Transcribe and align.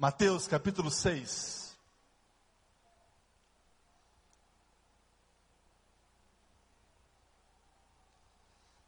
Mateus 0.00 0.48
capítulo 0.48 0.90
6. 0.90 1.76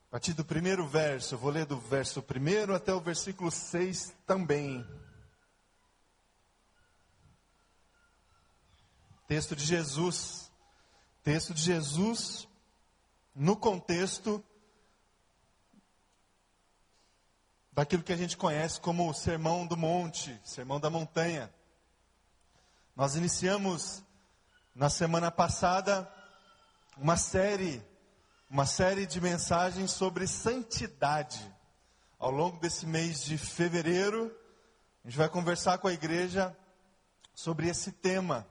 A 0.06 0.10
partir 0.12 0.32
do 0.32 0.42
primeiro 0.42 0.86
verso, 0.86 1.34
eu 1.34 1.38
vou 1.38 1.50
ler 1.50 1.66
do 1.66 1.78
verso 1.78 2.22
primeiro 2.22 2.74
até 2.74 2.94
o 2.94 3.00
versículo 3.00 3.50
6 3.50 4.14
também. 4.26 4.86
Texto 9.28 9.54
de 9.54 9.66
Jesus. 9.66 10.50
Texto 11.22 11.52
de 11.52 11.60
Jesus 11.60 12.48
no 13.34 13.54
contexto 13.54 14.42
daquilo 17.72 18.02
que 18.02 18.12
a 18.12 18.16
gente 18.16 18.36
conhece 18.36 18.80
como 18.80 19.08
o 19.08 19.14
Sermão 19.14 19.66
do 19.66 19.76
Monte, 19.76 20.38
Sermão 20.44 20.78
da 20.78 20.90
Montanha. 20.90 21.52
Nós 22.94 23.16
iniciamos 23.16 24.02
na 24.74 24.90
semana 24.90 25.30
passada 25.30 26.10
uma 26.98 27.16
série, 27.16 27.82
uma 28.50 28.66
série 28.66 29.06
de 29.06 29.20
mensagens 29.20 29.90
sobre 29.90 30.26
santidade. 30.26 31.40
Ao 32.18 32.30
longo 32.30 32.58
desse 32.58 32.86
mês 32.86 33.24
de 33.24 33.38
fevereiro, 33.38 34.30
a 35.02 35.08
gente 35.08 35.18
vai 35.18 35.28
conversar 35.28 35.78
com 35.78 35.88
a 35.88 35.92
igreja 35.92 36.56
sobre 37.34 37.68
esse 37.68 37.90
tema. 37.90 38.46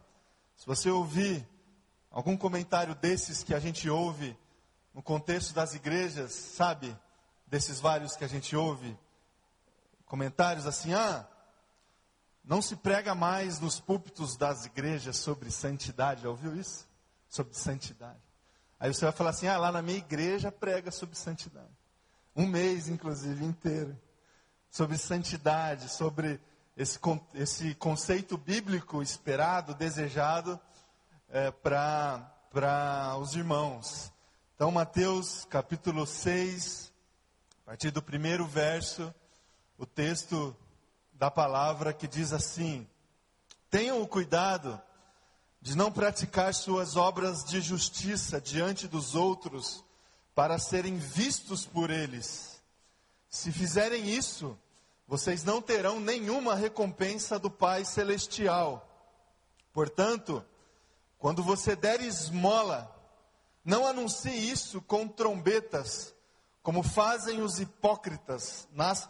Se 0.57 0.65
você 0.65 0.89
ouvir 0.89 1.47
algum 2.09 2.35
comentário 2.35 2.95
desses 2.95 3.43
que 3.43 3.53
a 3.53 3.59
gente 3.59 3.87
ouve 3.87 4.35
no 4.93 5.01
contexto 5.01 5.53
das 5.53 5.75
igrejas, 5.75 6.33
sabe, 6.33 6.97
desses 7.47 7.79
vários 7.79 8.15
que 8.15 8.25
a 8.25 8.27
gente 8.27 8.55
ouve, 8.55 8.97
comentários 10.11 10.67
assim: 10.67 10.93
ah, 10.93 11.25
não 12.43 12.61
se 12.61 12.75
prega 12.75 13.15
mais 13.15 13.61
nos 13.61 13.79
púlpitos 13.79 14.35
das 14.35 14.65
igrejas 14.65 15.15
sobre 15.15 15.49
santidade. 15.49 16.23
Já 16.23 16.29
ouviu 16.29 16.53
isso? 16.53 16.85
Sobre 17.29 17.55
santidade. 17.55 18.19
Aí 18.77 18.93
você 18.93 19.05
vai 19.05 19.13
falar 19.13 19.29
assim: 19.29 19.47
ah, 19.47 19.57
lá 19.57 19.71
na 19.71 19.81
minha 19.81 19.99
igreja 19.99 20.51
prega 20.51 20.91
sobre 20.91 21.15
santidade. 21.15 21.71
Um 22.35 22.45
mês, 22.45 22.89
inclusive, 22.89 23.45
inteiro. 23.45 23.97
Sobre 24.69 24.97
santidade, 24.97 25.87
sobre 25.87 26.41
esse, 26.75 26.99
esse 27.33 27.73
conceito 27.75 28.37
bíblico 28.37 29.01
esperado, 29.01 29.73
desejado 29.73 30.59
é, 31.29 31.51
para 31.51 33.15
os 33.17 33.33
irmãos. 33.33 34.11
Então, 34.55 34.71
Mateus 34.71 35.45
capítulo 35.45 36.05
6, 36.05 36.91
a 37.61 37.69
partir 37.69 37.91
do 37.91 38.01
primeiro 38.01 38.45
verso, 38.45 39.13
o 39.81 39.85
texto 39.87 40.55
da 41.11 41.31
palavra 41.31 41.91
que 41.91 42.07
diz 42.07 42.31
assim: 42.31 42.87
Tenham 43.67 43.99
o 43.99 44.07
cuidado 44.07 44.79
de 45.59 45.75
não 45.75 45.91
praticar 45.91 46.53
suas 46.53 46.95
obras 46.95 47.43
de 47.43 47.59
justiça 47.61 48.39
diante 48.39 48.87
dos 48.87 49.15
outros 49.15 49.83
para 50.35 50.59
serem 50.59 50.97
vistos 50.97 51.65
por 51.65 51.89
eles. 51.89 52.61
Se 53.27 53.51
fizerem 53.51 54.07
isso, 54.07 54.55
vocês 55.07 55.43
não 55.43 55.59
terão 55.59 55.99
nenhuma 55.99 56.53
recompensa 56.53 57.39
do 57.39 57.49
Pai 57.49 57.83
Celestial. 57.83 58.87
Portanto, 59.73 60.45
quando 61.17 61.41
você 61.41 61.75
der 61.75 62.01
esmola, 62.01 62.95
não 63.65 63.87
anuncie 63.87 64.51
isso 64.51 64.79
com 64.79 65.07
trombetas, 65.07 66.13
como 66.61 66.83
fazem 66.83 67.41
os 67.41 67.59
hipócritas 67.59 68.67
nas 68.71 69.09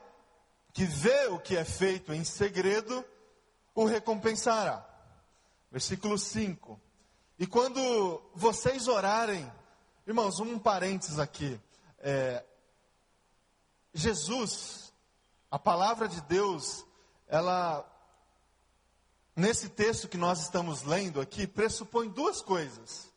que 0.73 0.85
vê 0.85 1.27
o 1.27 1.39
que 1.39 1.55
é 1.55 1.63
feito 1.63 2.13
em 2.13 2.23
segredo, 2.23 3.03
o 3.75 3.85
recompensará. 3.85 4.87
Versículo 5.71 6.17
5. 6.17 6.79
E 7.39 7.47
quando 7.47 8.21
vocês 8.33 8.87
orarem, 8.87 9.51
irmãos, 10.05 10.39
um 10.39 10.59
parênteses 10.59 11.19
aqui. 11.19 11.59
É, 11.99 12.43
Jesus, 13.93 14.93
a 15.49 15.59
palavra 15.59 16.07
de 16.07 16.21
Deus, 16.21 16.85
ela, 17.27 17.85
nesse 19.35 19.69
texto 19.69 20.07
que 20.07 20.17
nós 20.17 20.41
estamos 20.41 20.83
lendo 20.83 21.19
aqui, 21.21 21.47
pressupõe 21.47 22.09
duas 22.09 22.41
coisas 22.41 23.11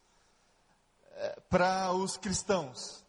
é, 1.12 1.40
para 1.48 1.92
os 1.92 2.16
cristãos 2.16 3.04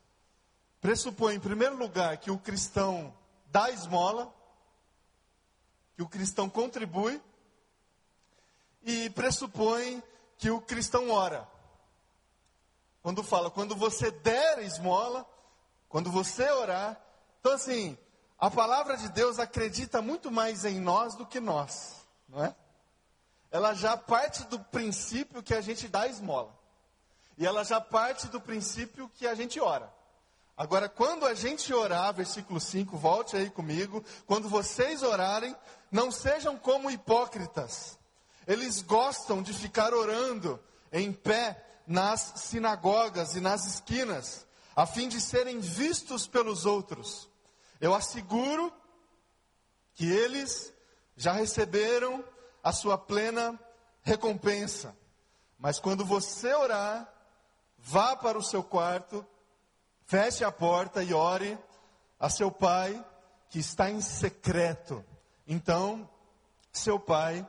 pressupõe, 0.85 1.33
em 1.33 1.39
primeiro 1.39 1.75
lugar, 1.75 2.15
que 2.17 2.29
o 2.29 2.37
cristão 2.37 3.11
dá 3.47 3.71
esmola, 3.71 4.31
que 5.95 6.03
o 6.03 6.07
cristão 6.07 6.49
contribui, 6.49 7.21
e 8.85 9.09
pressupõe 9.09 10.01
que 10.37 10.49
o 10.51 10.61
cristão 10.61 11.09
ora. 11.09 11.47
Quando 13.01 13.23
fala, 13.23 13.49
quando 13.49 13.75
você 13.75 14.11
der 14.11 14.59
esmola, 14.59 15.25
quando 15.89 16.11
você 16.11 16.49
orar. 16.51 16.99
Então, 17.39 17.53
assim, 17.53 17.97
a 18.37 18.49
palavra 18.51 18.97
de 18.97 19.09
Deus 19.09 19.39
acredita 19.39 20.01
muito 20.01 20.31
mais 20.31 20.65
em 20.65 20.79
nós 20.79 21.15
do 21.15 21.25
que 21.25 21.39
nós, 21.39 21.95
não 22.27 22.43
é? 22.43 22.55
Ela 23.49 23.73
já 23.73 23.95
parte 23.95 24.43
do 24.45 24.59
princípio 24.59 25.41
que 25.41 25.53
a 25.53 25.61
gente 25.61 25.87
dá 25.87 26.07
esmola. 26.07 26.53
E 27.37 27.45
ela 27.45 27.63
já 27.63 27.79
parte 27.79 28.27
do 28.27 28.41
princípio 28.41 29.09
que 29.09 29.25
a 29.25 29.33
gente 29.33 29.59
ora. 29.59 29.91
Agora, 30.57 30.87
quando 30.87 31.25
a 31.25 31.33
gente 31.33 31.73
orar, 31.73 32.13
versículo 32.13 32.61
5, 32.61 32.97
volte 32.97 33.35
aí 33.35 33.49
comigo. 33.49 34.03
Quando 34.25 34.47
vocês 34.47 35.03
orarem, 35.03 35.53
não 35.91 36.09
sejam 36.09 36.57
como 36.57 36.89
hipócritas. 36.89 37.99
Eles 38.47 38.81
gostam 38.81 39.41
de 39.41 39.51
ficar 39.53 39.93
orando 39.93 40.59
em 40.93 41.11
pé 41.11 41.61
nas 41.85 42.33
sinagogas 42.37 43.35
e 43.35 43.41
nas 43.41 43.65
esquinas, 43.65 44.47
a 44.75 44.85
fim 44.85 45.07
de 45.07 45.19
serem 45.19 45.59
vistos 45.59 46.25
pelos 46.25 46.65
outros. 46.65 47.29
Eu 47.81 47.93
asseguro 47.93 48.73
que 49.93 50.09
eles 50.09 50.73
já 51.17 51.33
receberam 51.33 52.23
a 52.63 52.71
sua 52.71 52.97
plena 52.97 53.59
recompensa. 54.03 54.95
Mas 55.57 55.79
quando 55.79 56.05
você 56.05 56.53
orar, 56.53 57.11
vá 57.77 58.15
para 58.15 58.37
o 58.37 58.43
seu 58.43 58.63
quarto 58.63 59.25
Feche 60.05 60.43
a 60.43 60.51
porta 60.51 61.03
e 61.03 61.13
ore 61.13 61.57
a 62.19 62.29
seu 62.29 62.51
pai 62.51 63.03
que 63.49 63.57
está 63.57 63.89
em 63.89 64.01
secreto. 64.01 65.03
Então, 65.47 66.07
seu 66.71 66.99
pai 66.99 67.47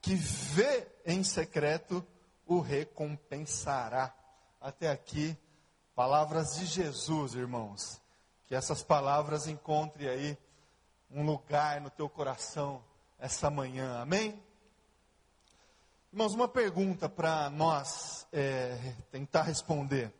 que 0.00 0.14
vê 0.14 0.88
em 1.04 1.22
secreto 1.22 2.04
o 2.46 2.60
recompensará. 2.60 4.14
Até 4.58 4.90
aqui, 4.90 5.36
palavras 5.94 6.56
de 6.56 6.64
Jesus, 6.64 7.34
irmãos. 7.34 8.00
Que 8.46 8.54
essas 8.54 8.82
palavras 8.82 9.46
encontrem 9.46 10.08
aí 10.08 10.38
um 11.10 11.26
lugar 11.26 11.78
no 11.80 11.90
teu 11.90 12.08
coração 12.08 12.82
essa 13.18 13.50
manhã. 13.50 14.00
Amém? 14.00 14.42
Irmãos, 16.10 16.32
uma 16.32 16.48
pergunta 16.48 17.06
para 17.06 17.50
nós 17.50 18.26
é, 18.32 18.94
tentar 19.10 19.42
responder 19.42 20.10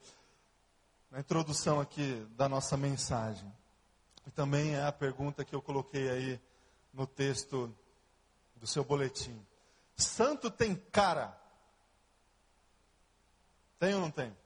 na 1.10 1.20
introdução 1.20 1.80
aqui 1.80 2.26
da 2.36 2.48
nossa 2.48 2.76
mensagem. 2.76 3.50
E 4.26 4.30
também 4.30 4.74
é 4.74 4.84
a 4.84 4.92
pergunta 4.92 5.44
que 5.44 5.54
eu 5.54 5.62
coloquei 5.62 6.10
aí 6.10 6.40
no 6.92 7.06
texto 7.06 7.74
do 8.56 8.66
seu 8.66 8.84
boletim. 8.84 9.40
Santo 9.96 10.50
tem 10.50 10.74
cara? 10.74 11.36
Tem 13.78 13.94
ou 13.94 14.00
não 14.00 14.10
tem? 14.10 14.36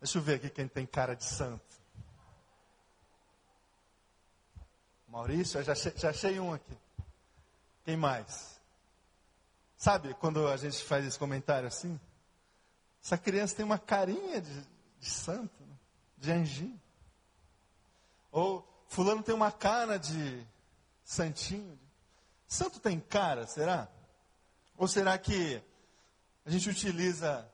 Deixa 0.00 0.18
eu 0.18 0.22
ver 0.22 0.34
aqui 0.34 0.50
quem 0.50 0.68
tem 0.68 0.84
cara 0.84 1.14
de 1.14 1.24
santo. 1.24 1.64
Maurício, 5.08 5.62
já 5.62 5.72
achei, 5.72 5.92
já 5.96 6.10
achei 6.10 6.40
um 6.40 6.52
aqui. 6.52 6.76
Quem 7.84 7.96
mais? 7.96 8.60
Sabe 9.76 10.12
quando 10.14 10.48
a 10.48 10.56
gente 10.56 10.82
faz 10.82 11.06
esse 11.06 11.18
comentário 11.18 11.68
assim? 11.68 12.00
Essa 13.04 13.18
criança 13.18 13.54
tem 13.54 13.66
uma 13.66 13.78
carinha 13.78 14.40
de, 14.40 14.66
de 14.98 15.10
santo, 15.10 15.62
né? 15.62 15.76
de 16.16 16.32
anjinho. 16.32 16.80
Ou 18.32 18.66
fulano 18.88 19.22
tem 19.22 19.34
uma 19.34 19.52
cara 19.52 19.98
de 19.98 20.42
santinho. 21.04 21.78
Santo 22.48 22.80
tem 22.80 22.98
cara, 22.98 23.46
será? 23.46 23.88
Ou 24.74 24.88
será 24.88 25.18
que 25.18 25.62
a 26.46 26.50
gente 26.50 26.70
utiliza 26.70 27.46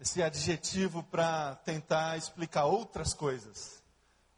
esse 0.00 0.22
adjetivo 0.22 1.02
para 1.02 1.56
tentar 1.56 2.16
explicar 2.16 2.64
outras 2.64 3.12
coisas, 3.12 3.82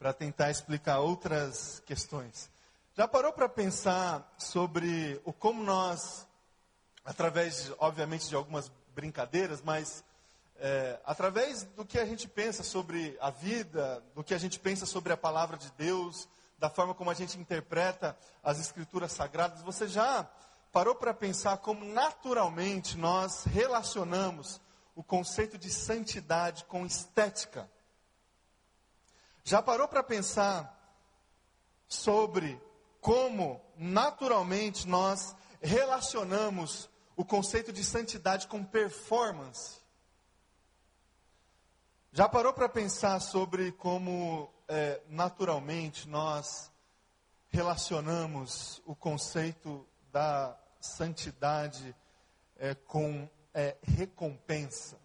para 0.00 0.12
tentar 0.12 0.50
explicar 0.50 0.98
outras 0.98 1.78
questões? 1.86 2.50
Já 2.96 3.06
parou 3.06 3.32
para 3.32 3.48
pensar 3.48 4.34
sobre 4.36 5.20
o 5.24 5.32
como 5.32 5.62
nós, 5.62 6.26
através, 7.04 7.72
obviamente, 7.78 8.28
de 8.28 8.34
algumas 8.34 8.68
brincadeiras, 8.94 9.62
mas 9.62 10.04
é, 10.56 11.00
através 11.04 11.64
do 11.64 11.84
que 11.84 11.98
a 11.98 12.04
gente 12.04 12.28
pensa 12.28 12.62
sobre 12.62 13.16
a 13.20 13.30
vida, 13.30 14.02
do 14.14 14.22
que 14.22 14.34
a 14.34 14.38
gente 14.38 14.58
pensa 14.60 14.86
sobre 14.86 15.12
a 15.12 15.16
palavra 15.16 15.56
de 15.56 15.70
Deus, 15.72 16.28
da 16.58 16.70
forma 16.70 16.94
como 16.94 17.10
a 17.10 17.14
gente 17.14 17.38
interpreta 17.38 18.16
as 18.42 18.60
escrituras 18.60 19.12
sagradas, 19.12 19.62
você 19.62 19.88
já 19.88 20.28
parou 20.70 20.94
para 20.94 21.12
pensar 21.12 21.58
como 21.58 21.84
naturalmente 21.84 22.96
nós 22.96 23.44
relacionamos 23.44 24.60
o 24.94 25.02
conceito 25.02 25.58
de 25.58 25.70
santidade 25.70 26.64
com 26.66 26.86
estética? 26.86 27.68
Já 29.42 29.60
parou 29.60 29.88
para 29.88 30.02
pensar 30.02 30.78
sobre 31.88 32.60
como 33.00 33.60
naturalmente 33.76 34.86
nós 34.86 35.34
relacionamos 35.60 36.88
o 37.16 37.24
conceito 37.24 37.72
de 37.72 37.84
santidade 37.84 38.46
com 38.46 38.64
performance? 38.64 39.80
Já 42.12 42.28
parou 42.28 42.52
para 42.52 42.68
pensar 42.68 43.20
sobre 43.20 43.72
como 43.72 44.52
é, 44.68 45.00
naturalmente 45.08 46.08
nós 46.08 46.70
relacionamos 47.48 48.82
o 48.84 48.94
conceito 48.94 49.86
da 50.10 50.58
santidade 50.80 51.94
é, 52.56 52.74
com 52.74 53.28
é, 53.54 53.76
recompensa, 53.82 54.98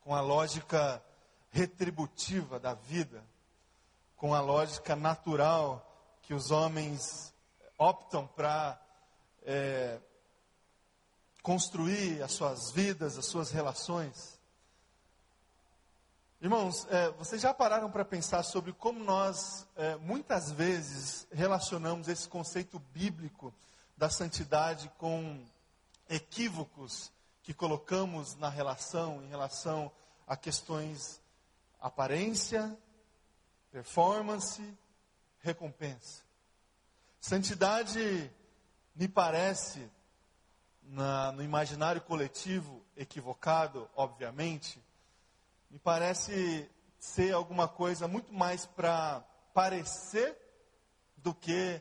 com 0.00 0.14
a 0.14 0.20
lógica 0.20 1.02
retributiva 1.50 2.58
da 2.58 2.74
vida, 2.74 3.24
com 4.16 4.34
a 4.34 4.40
lógica 4.40 4.94
natural 4.96 6.18
que 6.22 6.34
os 6.34 6.50
homens 6.50 7.34
optam 7.78 8.26
para 8.26 8.80
é, 9.42 9.98
construir 11.46 12.20
as 12.24 12.32
suas 12.32 12.72
vidas, 12.72 13.16
as 13.16 13.26
suas 13.26 13.52
relações. 13.52 14.36
Irmãos, 16.40 16.88
é, 16.90 17.08
vocês 17.12 17.40
já 17.40 17.54
pararam 17.54 17.88
para 17.88 18.04
pensar 18.04 18.42
sobre 18.42 18.72
como 18.72 19.04
nós, 19.04 19.64
é, 19.76 19.94
muitas 19.94 20.50
vezes, 20.50 21.24
relacionamos 21.30 22.08
esse 22.08 22.28
conceito 22.28 22.80
bíblico 22.92 23.54
da 23.96 24.10
santidade 24.10 24.90
com 24.98 25.40
equívocos 26.10 27.12
que 27.44 27.54
colocamos 27.54 28.34
na 28.34 28.48
relação, 28.48 29.22
em 29.22 29.28
relação 29.28 29.92
a 30.26 30.36
questões 30.36 31.20
aparência, 31.80 32.76
performance, 33.70 34.76
recompensa. 35.38 36.24
Santidade, 37.20 38.32
me 38.96 39.06
parece, 39.06 39.88
na, 40.88 41.32
no 41.32 41.42
imaginário 41.42 42.00
coletivo 42.00 42.84
equivocado, 42.96 43.88
obviamente, 43.94 44.82
me 45.70 45.78
parece 45.78 46.70
ser 46.98 47.32
alguma 47.32 47.68
coisa 47.68 48.08
muito 48.08 48.32
mais 48.32 48.66
para 48.66 49.24
parecer 49.52 50.36
do 51.16 51.34
que 51.34 51.80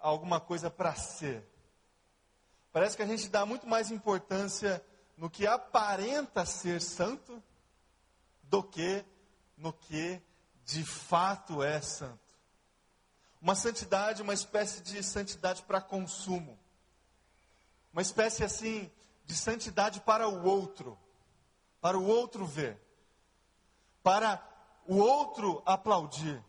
alguma 0.00 0.40
coisa 0.40 0.70
para 0.70 0.94
ser. 0.94 1.46
Parece 2.72 2.96
que 2.96 3.02
a 3.02 3.06
gente 3.06 3.28
dá 3.28 3.46
muito 3.46 3.66
mais 3.66 3.90
importância 3.90 4.84
no 5.16 5.30
que 5.30 5.46
aparenta 5.46 6.44
ser 6.44 6.80
santo 6.80 7.42
do 8.42 8.62
que 8.62 9.04
no 9.56 9.72
que 9.72 10.20
de 10.64 10.84
fato 10.84 11.62
é 11.62 11.80
santo. 11.80 12.18
Uma 13.40 13.54
santidade, 13.54 14.22
uma 14.22 14.34
espécie 14.34 14.82
de 14.82 15.02
santidade 15.02 15.62
para 15.62 15.80
consumo. 15.80 16.58
Uma 17.96 18.02
espécie 18.02 18.44
assim 18.44 18.92
de 19.24 19.34
santidade 19.34 20.00
para 20.02 20.28
o 20.28 20.44
outro, 20.44 20.96
para 21.80 21.98
o 21.98 22.06
outro 22.06 22.46
ver 22.46 22.86
para 24.06 24.40
o 24.86 24.98
outro 24.98 25.60
aplaudir, 25.66 26.40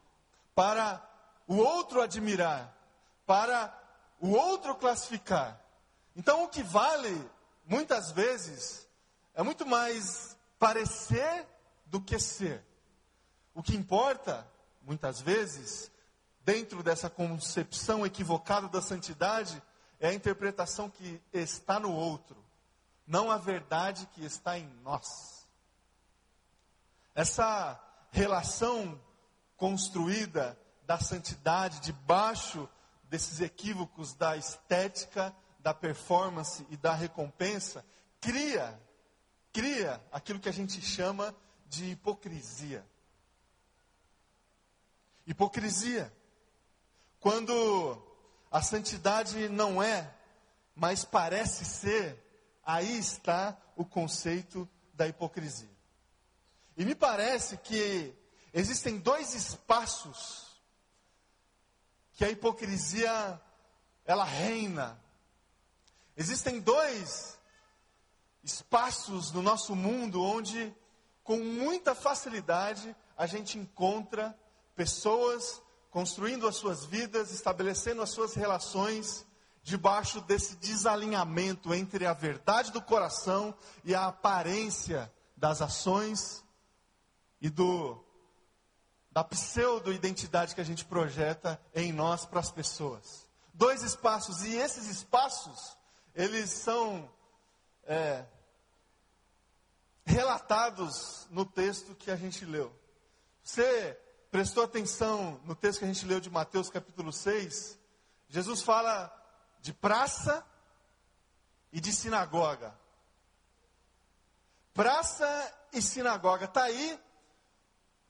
para 0.54 1.04
o 1.48 1.56
outro 1.56 2.04
admirar, 2.04 2.72
para 3.26 3.76
o 4.20 4.30
outro 4.30 4.76
classificar. 4.76 5.60
Então, 6.16 6.44
o 6.44 6.48
que 6.48 6.62
vale, 6.62 7.28
muitas 7.66 8.12
vezes, 8.12 8.88
é 9.34 9.42
muito 9.42 9.66
mais 9.66 10.38
parecer 10.60 11.48
do 11.88 12.00
que 12.00 12.20
ser. 12.20 12.64
O 13.56 13.64
que 13.64 13.76
importa, 13.76 14.48
muitas 14.84 15.20
vezes, 15.20 15.92
dentro 16.42 16.84
dessa 16.84 17.10
concepção 17.10 18.06
equivocada 18.06 18.68
da 18.68 18.84
santidade, 18.84 19.60
é 20.00 20.10
a 20.10 20.14
interpretação 20.14 20.90
que 20.90 21.22
está 21.34 21.80
no 21.80 21.92
outro, 21.92 22.38
não 23.06 23.32
a 23.32 23.38
verdade 23.38 24.08
que 24.14 24.24
está 24.24 24.58
em 24.58 24.68
nós. 24.84 25.48
Essa 27.16 27.80
relação 28.12 29.00
construída 29.56 30.58
da 30.86 31.00
santidade 31.00 31.80
debaixo 31.82 32.70
desses 33.10 33.42
equívocos 33.42 34.14
da 34.14 34.38
estética, 34.38 35.36
da 35.60 35.74
performance 35.74 36.66
e 36.70 36.78
da 36.78 36.94
recompensa, 36.94 37.84
cria, 38.22 38.80
cria 39.52 40.02
aquilo 40.12 40.40
que 40.40 40.50
a 40.50 40.54
gente 40.54 40.82
chama 40.82 41.36
de 41.68 41.92
hipocrisia. 41.92 42.86
Hipocrisia. 45.26 46.14
Quando 47.20 48.07
a 48.58 48.62
santidade 48.64 49.48
não 49.50 49.84
é, 49.84 50.12
mas 50.74 51.06
parece 51.06 51.64
ser, 51.64 52.20
aí 52.66 52.98
está 52.98 53.56
o 53.76 53.86
conceito 53.86 54.68
da 54.96 55.08
hipocrisia. 55.08 55.70
E 56.76 56.84
me 56.84 56.96
parece 56.96 57.58
que 57.58 58.12
existem 58.52 58.98
dois 58.98 59.36
espaços 59.36 60.60
que 62.14 62.26
a 62.26 62.32
hipocrisia 62.32 63.40
ela 64.04 64.24
reina. 64.24 65.00
Existem 66.16 66.60
dois 66.60 67.38
espaços 68.44 69.32
no 69.32 69.44
nosso 69.44 69.76
mundo 69.76 70.24
onde 70.24 70.76
com 71.24 71.38
muita 71.38 71.94
facilidade 71.94 72.96
a 73.16 73.28
gente 73.28 73.60
encontra 73.60 74.36
pessoas 74.74 75.62
construindo 75.98 76.48
as 76.48 76.58
suas 76.58 76.86
vidas, 76.86 77.32
estabelecendo 77.32 78.04
as 78.04 78.12
suas 78.12 78.36
relações 78.36 79.26
debaixo 79.64 80.22
desse 80.22 80.56
desalinhamento 80.58 81.74
entre 81.74 82.06
a 82.06 82.14
verdade 82.14 82.72
do 82.72 82.80
coração 82.80 83.52
e 83.84 83.96
a 83.96 84.06
aparência 84.06 85.12
das 85.36 85.60
ações 85.60 86.46
e 87.42 87.50
do 87.50 88.00
da 89.10 89.24
pseudo-identidade 89.24 90.54
que 90.54 90.62
a 90.62 90.64
gente 90.64 90.86
projeta 90.86 91.60
em 91.74 91.92
nós 91.92 92.28
para 92.28 92.42
as 92.42 92.52
pessoas. 92.52 93.28
Dois 93.52 93.82
espaços, 93.82 94.44
e 94.44 94.56
esses 94.56 94.86
espaços, 94.86 95.76
eles 96.14 96.52
são 96.52 97.10
é, 97.86 98.24
relatados 100.06 101.26
no 101.32 101.44
texto 101.44 101.96
que 101.96 102.12
a 102.12 102.16
gente 102.16 102.46
leu. 102.46 102.72
Você 103.44 104.00
prestou 104.32 104.64
atenção 104.64 105.40
no 105.46 105.56
texto 105.56 105.80
que 105.80 105.86
a 105.86 105.88
gente 105.88 106.06
leu 106.06 106.20
de 106.20 106.30
Mateus 106.30 106.70
capítulo 106.70 107.12
6? 107.12 107.78
Jesus 108.30 108.62
fala 108.62 109.12
de 109.62 109.74
praça 109.74 110.46
e 111.72 111.80
de 111.80 111.94
sinagoga. 111.94 112.78
Praça 114.74 115.54
e 115.74 115.82
sinagoga. 115.82 116.46
Está 116.46 116.64
aí 116.64 117.00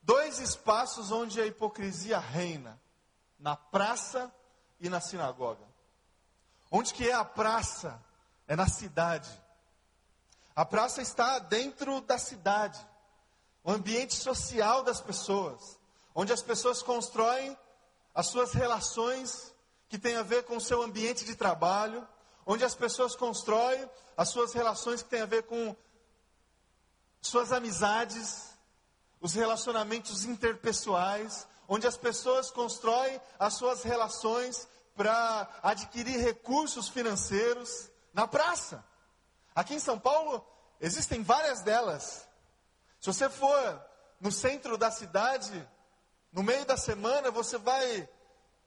dois 0.02 0.40
espaços 0.40 1.12
onde 1.12 1.40
a 1.40 1.46
hipocrisia 1.46 2.20
reina: 2.20 2.80
na 3.40 3.56
praça 3.56 4.34
e 4.80 4.90
na 4.90 5.00
sinagoga. 5.00 5.66
Onde 6.72 6.94
que 6.94 7.08
é 7.08 7.14
a 7.14 7.24
praça? 7.24 8.04
É 8.48 8.56
na 8.56 8.68
cidade. 8.68 9.30
A 10.56 10.66
praça 10.66 11.02
está 11.02 11.38
dentro 11.38 12.02
da 12.02 12.18
cidade, 12.18 12.84
o 13.64 13.72
ambiente 13.72 14.16
social 14.16 14.82
das 14.82 15.00
pessoas, 15.00 15.77
onde 16.20 16.34
as 16.34 16.42
pessoas 16.42 16.82
constroem 16.82 17.56
as 18.14 18.26
suas 18.26 18.52
relações 18.52 19.54
que 19.88 20.00
têm 20.00 20.16
a 20.16 20.24
ver 20.24 20.46
com 20.46 20.58
o 20.58 20.62
seu 20.62 20.82
ambiente 20.82 21.24
de 21.24 21.36
trabalho, 21.36 22.06
onde 22.44 22.66
as 22.66 22.74
pessoas 22.74 23.16
constroem 23.16 23.88
as 24.18 24.30
suas 24.30 24.52
relações 24.52 25.04
que 25.04 25.10
têm 25.10 25.22
a 25.22 25.28
ver 25.28 25.44
com 25.44 25.76
suas 27.22 27.52
amizades, 27.52 28.58
os 29.22 29.36
relacionamentos 29.36 30.26
interpessoais, 30.26 31.48
onde 31.68 31.86
as 31.86 31.96
pessoas 31.96 32.50
constroem 32.50 33.22
as 33.38 33.54
suas 33.54 33.84
relações 33.84 34.68
para 34.96 35.48
adquirir 35.62 36.20
recursos 36.20 36.90
financeiros 36.90 37.92
Na 38.12 38.28
praça. 38.28 38.84
Aqui 39.54 39.76
em 39.76 39.80
São 39.80 40.00
Paulo 40.00 40.44
existem 40.82 41.22
várias 41.22 41.62
delas. 41.62 42.28
Se 43.00 43.06
você 43.06 43.30
for 43.30 43.86
no 44.20 44.32
centro 44.32 44.80
da 44.80 44.90
cidade, 44.90 45.68
no 46.38 46.44
meio 46.44 46.64
da 46.68 46.78
semana, 46.78 47.32
você 47.32 47.58
vai 47.58 48.08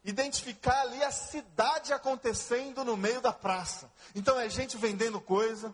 identificar 0.02 0.80
ali 0.80 1.04
a 1.04 1.12
cidade 1.12 1.92
acontecendo 1.92 2.84
no 2.84 2.96
meio 2.96 3.20
da 3.20 3.32
praça. 3.32 3.88
Então 4.12 4.40
é 4.40 4.48
gente 4.48 4.76
vendendo 4.76 5.20
coisa, 5.20 5.72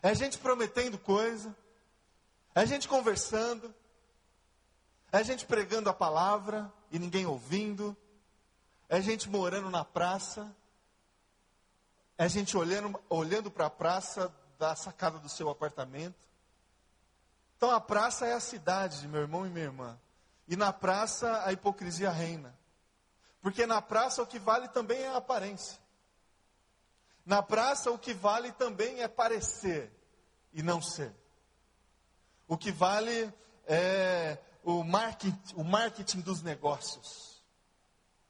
é 0.00 0.14
gente 0.14 0.38
prometendo 0.38 0.96
coisa, 0.96 1.52
é 2.54 2.64
gente 2.64 2.86
conversando, 2.86 3.74
é 5.10 5.24
gente 5.24 5.44
pregando 5.44 5.90
a 5.90 5.92
palavra 5.92 6.72
e 6.92 7.00
ninguém 7.00 7.26
ouvindo, 7.26 7.96
é 8.88 9.02
gente 9.02 9.28
morando 9.28 9.70
na 9.70 9.84
praça, 9.84 10.54
é 12.16 12.28
gente 12.28 12.56
olhando, 12.56 13.02
olhando 13.08 13.50
para 13.50 13.66
a 13.66 13.70
praça 13.70 14.32
da 14.56 14.76
sacada 14.76 15.18
do 15.18 15.28
seu 15.28 15.50
apartamento. 15.50 16.14
Então 17.56 17.72
a 17.72 17.80
praça 17.80 18.24
é 18.24 18.34
a 18.34 18.40
cidade, 18.40 19.08
meu 19.08 19.22
irmão 19.22 19.44
e 19.44 19.50
minha 19.50 19.64
irmã. 19.64 19.98
E 20.48 20.56
na 20.56 20.72
praça 20.72 21.44
a 21.44 21.52
hipocrisia 21.52 22.10
reina. 22.10 22.58
Porque 23.42 23.66
na 23.66 23.82
praça 23.82 24.22
o 24.22 24.26
que 24.26 24.38
vale 24.38 24.66
também 24.68 25.02
é 25.02 25.08
a 25.08 25.18
aparência. 25.18 25.78
Na 27.24 27.42
praça 27.42 27.90
o 27.90 27.98
que 27.98 28.14
vale 28.14 28.50
também 28.52 29.02
é 29.02 29.06
parecer 29.06 29.92
e 30.52 30.62
não 30.62 30.80
ser. 30.80 31.14
O 32.48 32.56
que 32.56 32.72
vale 32.72 33.32
é 33.66 34.38
o 34.64 34.82
marketing, 34.82 35.54
o 35.54 35.62
marketing 35.62 36.20
dos 36.20 36.42
negócios. 36.42 37.44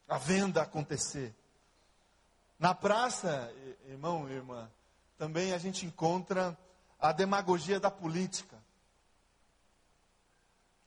A 0.08 0.18
venda 0.18 0.62
acontecer. 0.62 1.32
Na 2.58 2.74
praça, 2.74 3.54
irmão 3.86 4.28
e 4.28 4.32
irmã, 4.32 4.68
também 5.16 5.52
a 5.52 5.58
gente 5.58 5.86
encontra 5.86 6.58
a 6.98 7.12
demagogia 7.12 7.78
da 7.78 7.92
política. 7.92 8.58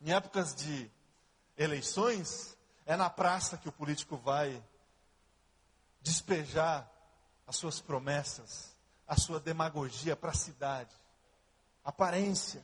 Em 0.02 0.12
épocas 0.12 0.54
de 0.54 0.92
eleições, 1.58 2.58
é 2.86 2.96
na 2.96 3.10
praça 3.10 3.58
que 3.58 3.70
o 3.70 3.72
político 3.72 4.18
vai 4.18 4.62
despejar 6.02 6.90
as 7.46 7.56
suas 7.56 7.80
promessas, 7.80 8.76
a 9.08 9.16
sua 9.16 9.40
demagogia 9.40 10.16
para 10.16 10.32
a 10.32 10.36
cidade. 10.36 10.96
Aparência. 11.84 12.64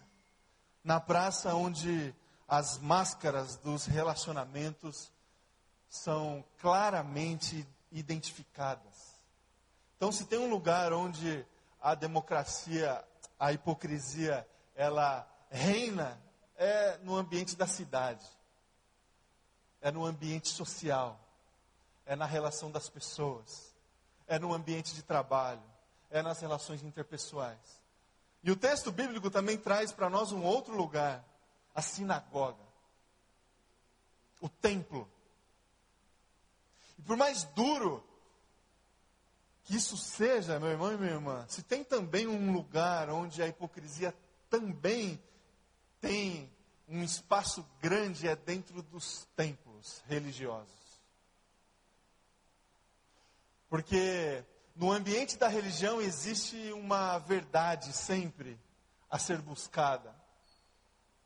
Na 0.83 0.99
praça 0.99 1.53
onde 1.53 2.15
as 2.47 2.77
máscaras 2.79 3.57
dos 3.57 3.85
relacionamentos 3.85 5.11
são 5.89 6.43
claramente 6.59 7.67
identificadas. 7.91 9.17
Então, 9.95 10.11
se 10.11 10.25
tem 10.25 10.39
um 10.39 10.49
lugar 10.49 10.93
onde 10.93 11.45
a 11.81 11.95
democracia, 11.95 13.03
a 13.39 13.51
hipocrisia, 13.51 14.47
ela 14.75 15.27
reina, 15.49 16.21
é 16.55 16.97
no 16.99 17.15
ambiente 17.15 17.55
da 17.55 17.67
cidade 17.67 18.36
é 19.87 19.91
no 19.91 20.05
ambiente 20.05 20.49
social, 20.49 21.17
é 22.05 22.13
na 22.13 22.25
relação 22.25 22.69
das 22.69 22.89
pessoas, 22.89 23.73
é 24.27 24.37
no 24.37 24.53
ambiente 24.53 24.93
de 24.93 25.01
trabalho, 25.01 25.63
é 26.09 26.21
nas 26.21 26.41
relações 26.41 26.83
interpessoais. 26.83 27.81
E 28.43 28.51
o 28.51 28.55
texto 28.57 28.91
bíblico 28.91 29.31
também 29.31 29.57
traz 29.57 29.93
para 29.93 30.09
nós 30.09 30.33
um 30.33 30.43
outro 30.43 30.75
lugar, 30.75 31.23
a 31.73 31.81
sinagoga, 31.81 32.65
o 34.41 34.49
templo. 34.49 35.09
E 36.99 37.01
por 37.01 37.15
mais 37.15 37.45
duro 37.45 38.03
que 39.63 39.77
isso 39.77 39.95
seja, 39.95 40.59
meu 40.59 40.69
irmão 40.69 40.91
e 40.91 40.97
minha 40.97 41.13
irmã, 41.13 41.45
se 41.47 41.63
tem 41.63 41.81
também 41.81 42.27
um 42.27 42.51
lugar 42.51 43.09
onde 43.09 43.41
a 43.41 43.47
hipocrisia 43.47 44.13
também 44.49 45.17
tem 46.01 46.51
um 46.89 47.01
espaço 47.01 47.65
grande, 47.79 48.27
é 48.27 48.35
dentro 48.35 48.81
dos 48.81 49.25
templos 49.33 49.66
religiosos. 50.07 50.77
Porque 53.69 54.43
no 54.75 54.91
ambiente 54.91 55.37
da 55.37 55.47
religião 55.47 55.99
existe 55.99 56.71
uma 56.73 57.17
verdade 57.17 57.91
sempre 57.91 58.59
a 59.09 59.17
ser 59.17 59.41
buscada. 59.41 60.13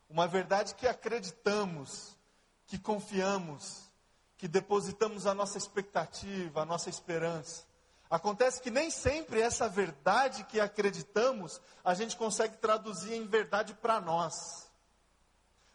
Uma 0.09 0.27
verdade 0.27 0.75
que 0.75 0.87
acreditamos, 0.87 2.15
que 2.65 2.79
confiamos, 2.79 3.89
que 4.37 4.47
depositamos 4.47 5.27
a 5.27 5.33
nossa 5.33 5.57
expectativa, 5.57 6.61
a 6.61 6.65
nossa 6.65 6.89
esperança. 6.89 7.65
Acontece 8.09 8.61
que 8.61 8.71
nem 8.71 8.89
sempre 8.89 9.39
essa 9.39 9.69
verdade 9.69 10.43
que 10.45 10.59
acreditamos 10.59 11.61
a 11.83 11.93
gente 11.93 12.17
consegue 12.17 12.57
traduzir 12.57 13.13
em 13.13 13.25
verdade 13.25 13.73
para 13.73 14.01
nós, 14.01 14.69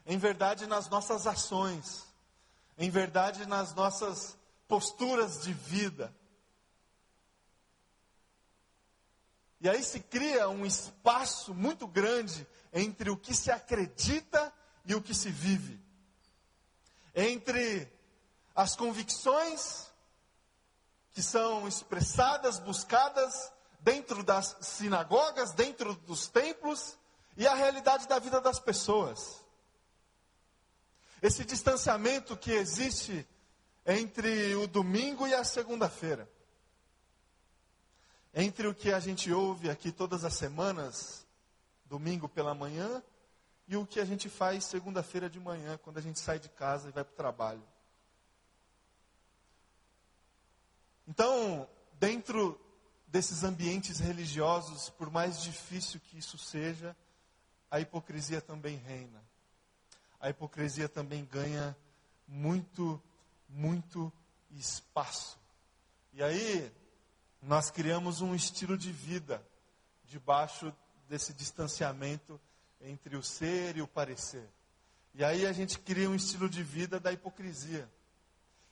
em 0.04 0.18
verdade 0.18 0.66
nas 0.66 0.88
nossas 0.88 1.26
ações, 1.26 2.05
em 2.76 2.90
verdade, 2.90 3.46
nas 3.46 3.74
nossas 3.74 4.36
posturas 4.68 5.42
de 5.42 5.52
vida. 5.52 6.14
E 9.60 9.68
aí 9.68 9.82
se 9.82 10.00
cria 10.00 10.48
um 10.48 10.66
espaço 10.66 11.54
muito 11.54 11.86
grande 11.86 12.46
entre 12.72 13.10
o 13.10 13.16
que 13.16 13.34
se 13.34 13.50
acredita 13.50 14.52
e 14.84 14.94
o 14.94 15.00
que 15.00 15.14
se 15.14 15.30
vive. 15.30 15.80
Entre 17.14 17.90
as 18.54 18.76
convicções 18.76 19.90
que 21.12 21.22
são 21.22 21.66
expressadas, 21.66 22.58
buscadas 22.58 23.50
dentro 23.80 24.22
das 24.22 24.56
sinagogas, 24.60 25.52
dentro 25.52 25.94
dos 25.94 26.28
templos, 26.28 26.98
e 27.36 27.46
a 27.46 27.54
realidade 27.54 28.08
da 28.08 28.18
vida 28.18 28.40
das 28.40 28.58
pessoas. 28.58 29.44
Esse 31.22 31.44
distanciamento 31.44 32.36
que 32.36 32.52
existe 32.52 33.26
entre 33.86 34.54
o 34.56 34.66
domingo 34.66 35.26
e 35.26 35.34
a 35.34 35.44
segunda-feira. 35.44 36.28
Entre 38.34 38.66
o 38.66 38.74
que 38.74 38.92
a 38.92 39.00
gente 39.00 39.32
ouve 39.32 39.70
aqui 39.70 39.90
todas 39.90 40.24
as 40.24 40.34
semanas, 40.34 41.26
domingo 41.86 42.28
pela 42.28 42.54
manhã, 42.54 43.02
e 43.66 43.76
o 43.76 43.86
que 43.86 43.98
a 43.98 44.04
gente 44.04 44.28
faz 44.28 44.64
segunda-feira 44.64 45.30
de 45.30 45.40
manhã, 45.40 45.78
quando 45.78 45.98
a 45.98 46.02
gente 46.02 46.20
sai 46.20 46.38
de 46.38 46.48
casa 46.48 46.88
e 46.88 46.92
vai 46.92 47.02
para 47.02 47.12
o 47.12 47.16
trabalho. 47.16 47.62
Então, 51.08 51.68
dentro 51.94 52.60
desses 53.06 53.42
ambientes 53.42 54.00
religiosos, 54.00 54.90
por 54.90 55.10
mais 55.10 55.40
difícil 55.40 55.98
que 56.00 56.18
isso 56.18 56.36
seja, 56.36 56.94
a 57.70 57.80
hipocrisia 57.80 58.40
também 58.40 58.76
reina 58.76 59.25
a 60.20 60.30
hipocrisia 60.30 60.88
também 60.88 61.24
ganha 61.24 61.76
muito, 62.26 63.00
muito 63.48 64.12
espaço. 64.50 65.38
E 66.12 66.22
aí, 66.22 66.72
nós 67.42 67.70
criamos 67.70 68.20
um 68.20 68.34
estilo 68.34 68.76
de 68.76 68.90
vida 68.90 69.46
debaixo 70.04 70.74
desse 71.08 71.32
distanciamento 71.32 72.40
entre 72.80 73.16
o 73.16 73.22
ser 73.22 73.76
e 73.76 73.82
o 73.82 73.86
parecer. 73.86 74.48
E 75.14 75.24
aí 75.24 75.46
a 75.46 75.52
gente 75.52 75.78
cria 75.78 76.10
um 76.10 76.14
estilo 76.14 76.48
de 76.48 76.62
vida 76.62 77.00
da 77.00 77.12
hipocrisia. 77.12 77.88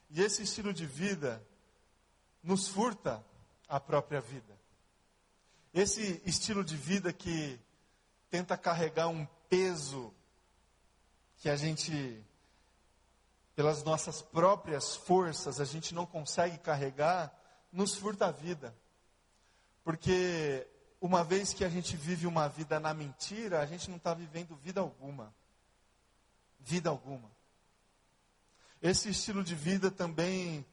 E 0.09 0.21
esse 0.21 0.43
estilo 0.43 0.73
de 0.73 0.85
vida 0.85 1.41
nos 2.43 2.67
furta 2.67 3.25
a 3.67 3.79
própria 3.79 4.21
vida. 4.21 4.55
Esse 5.73 6.21
estilo 6.25 6.63
de 6.63 6.77
vida 6.77 7.11
que 7.11 7.59
tenta 8.29 8.55
carregar 8.57 9.07
um 9.07 9.25
peso 9.49 10.13
que 11.45 11.49
a 11.51 11.55
gente, 11.55 12.25
pelas 13.55 13.83
nossas 13.83 14.19
próprias 14.19 14.95
forças, 14.95 15.61
a 15.61 15.63
gente 15.63 15.93
não 15.93 16.03
consegue 16.03 16.57
carregar, 16.57 17.31
nos 17.71 17.93
furta 17.93 18.25
a 18.25 18.31
vida. 18.31 18.75
Porque 19.83 20.67
uma 20.99 21.23
vez 21.23 21.53
que 21.53 21.63
a 21.63 21.69
gente 21.69 21.95
vive 21.95 22.25
uma 22.25 22.47
vida 22.47 22.79
na 22.79 22.95
mentira, 22.95 23.61
a 23.61 23.65
gente 23.67 23.91
não 23.91 23.97
está 23.97 24.11
vivendo 24.11 24.55
vida 24.55 24.81
alguma. 24.81 25.31
Vida 26.61 26.89
alguma. 26.89 27.29
Esse 28.81 29.09
estilo 29.09 29.43
de 29.43 29.53
vida 29.53 29.91
também, 29.91 30.65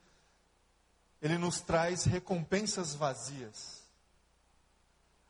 ele 1.21 1.37
nos 1.37 1.61
traz 1.61 2.05
recompensas 2.05 2.95
vazias, 2.95 3.83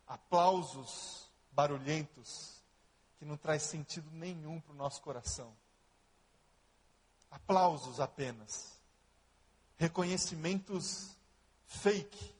aplausos 0.06 1.28
barulhentos, 1.50 2.51
que 3.22 3.26
não 3.26 3.36
traz 3.36 3.62
sentido 3.62 4.10
nenhum 4.10 4.60
para 4.60 4.72
o 4.72 4.76
nosso 4.76 5.00
coração. 5.00 5.56
Aplausos 7.30 8.00
apenas. 8.00 8.76
Reconhecimentos 9.76 11.16
fake. 11.64 12.34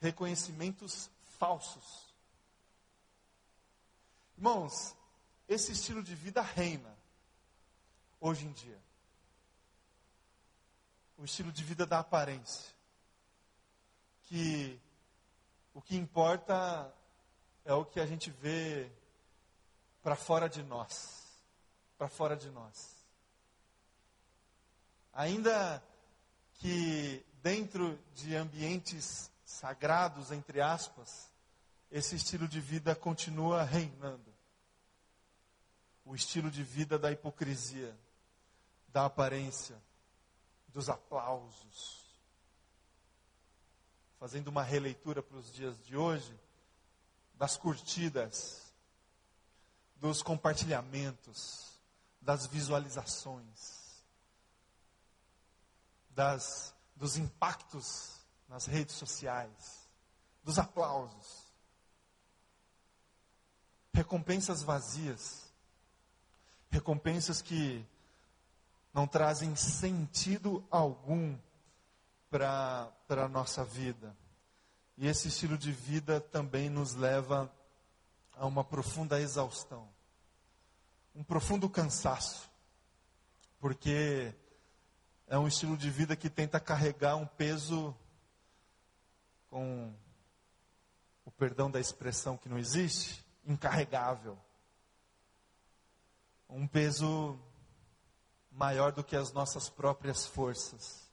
Reconhecimentos 0.00 1.08
falsos. 1.38 2.12
Irmãos, 4.36 4.96
esse 5.48 5.70
estilo 5.70 6.02
de 6.02 6.16
vida 6.16 6.42
reina 6.42 6.92
hoje 8.20 8.46
em 8.46 8.52
dia. 8.52 8.82
O 11.16 11.24
estilo 11.24 11.52
de 11.52 11.62
vida 11.62 11.86
da 11.86 12.00
aparência. 12.00 12.74
Que 14.24 14.76
o 15.72 15.80
que 15.80 15.96
importa 15.96 16.92
é 17.64 17.72
o 17.72 17.84
que 17.84 18.00
a 18.00 18.06
gente 18.06 18.28
vê 18.28 18.90
para 20.04 20.14
fora 20.14 20.50
de 20.50 20.62
nós. 20.62 21.24
Para 21.96 22.08
fora 22.08 22.36
de 22.36 22.50
nós. 22.50 22.94
Ainda 25.14 25.82
que 26.52 27.24
dentro 27.42 27.98
de 28.14 28.36
ambientes 28.36 29.30
sagrados, 29.46 30.30
entre 30.30 30.60
aspas, 30.60 31.32
esse 31.90 32.16
estilo 32.16 32.46
de 32.46 32.60
vida 32.60 32.94
continua 32.94 33.62
reinando. 33.62 34.32
O 36.04 36.14
estilo 36.14 36.50
de 36.50 36.62
vida 36.62 36.98
da 36.98 37.10
hipocrisia, 37.10 37.98
da 38.88 39.06
aparência, 39.06 39.80
dos 40.68 40.90
aplausos. 40.90 42.04
Fazendo 44.18 44.48
uma 44.48 44.62
releitura 44.62 45.22
para 45.22 45.38
os 45.38 45.50
dias 45.50 45.82
de 45.82 45.96
hoje, 45.96 46.38
das 47.36 47.56
curtidas, 47.56 48.63
dos 50.04 50.20
compartilhamentos, 50.20 51.80
das 52.20 52.46
visualizações, 52.46 54.04
das, 56.10 56.74
dos 56.94 57.16
impactos 57.16 58.20
nas 58.46 58.66
redes 58.66 58.96
sociais, 58.96 59.88
dos 60.42 60.58
aplausos, 60.58 61.46
recompensas 63.94 64.62
vazias, 64.62 65.50
recompensas 66.70 67.40
que 67.40 67.82
não 68.92 69.06
trazem 69.06 69.56
sentido 69.56 70.62
algum 70.70 71.34
para 72.28 72.92
a 73.08 73.28
nossa 73.30 73.64
vida. 73.64 74.14
E 74.98 75.06
esse 75.06 75.28
estilo 75.28 75.56
de 75.56 75.72
vida 75.72 76.20
também 76.20 76.68
nos 76.68 76.94
leva 76.94 77.50
a 78.36 78.44
uma 78.44 78.62
profunda 78.62 79.18
exaustão, 79.18 79.93
um 81.14 81.22
profundo 81.22 81.68
cansaço, 81.70 82.50
porque 83.60 84.34
é 85.26 85.38
um 85.38 85.46
estilo 85.46 85.76
de 85.76 85.88
vida 85.90 86.16
que 86.16 86.28
tenta 86.28 86.58
carregar 86.58 87.16
um 87.16 87.26
peso 87.26 87.96
com 89.48 89.94
o 91.24 91.30
perdão 91.30 91.70
da 91.70 91.80
expressão 91.80 92.36
que 92.36 92.48
não 92.48 92.58
existe, 92.58 93.24
incarregável. 93.46 94.38
Um 96.48 96.66
peso 96.66 97.38
maior 98.50 98.92
do 98.92 99.02
que 99.02 99.16
as 99.16 99.32
nossas 99.32 99.68
próprias 99.68 100.26
forças. 100.26 101.10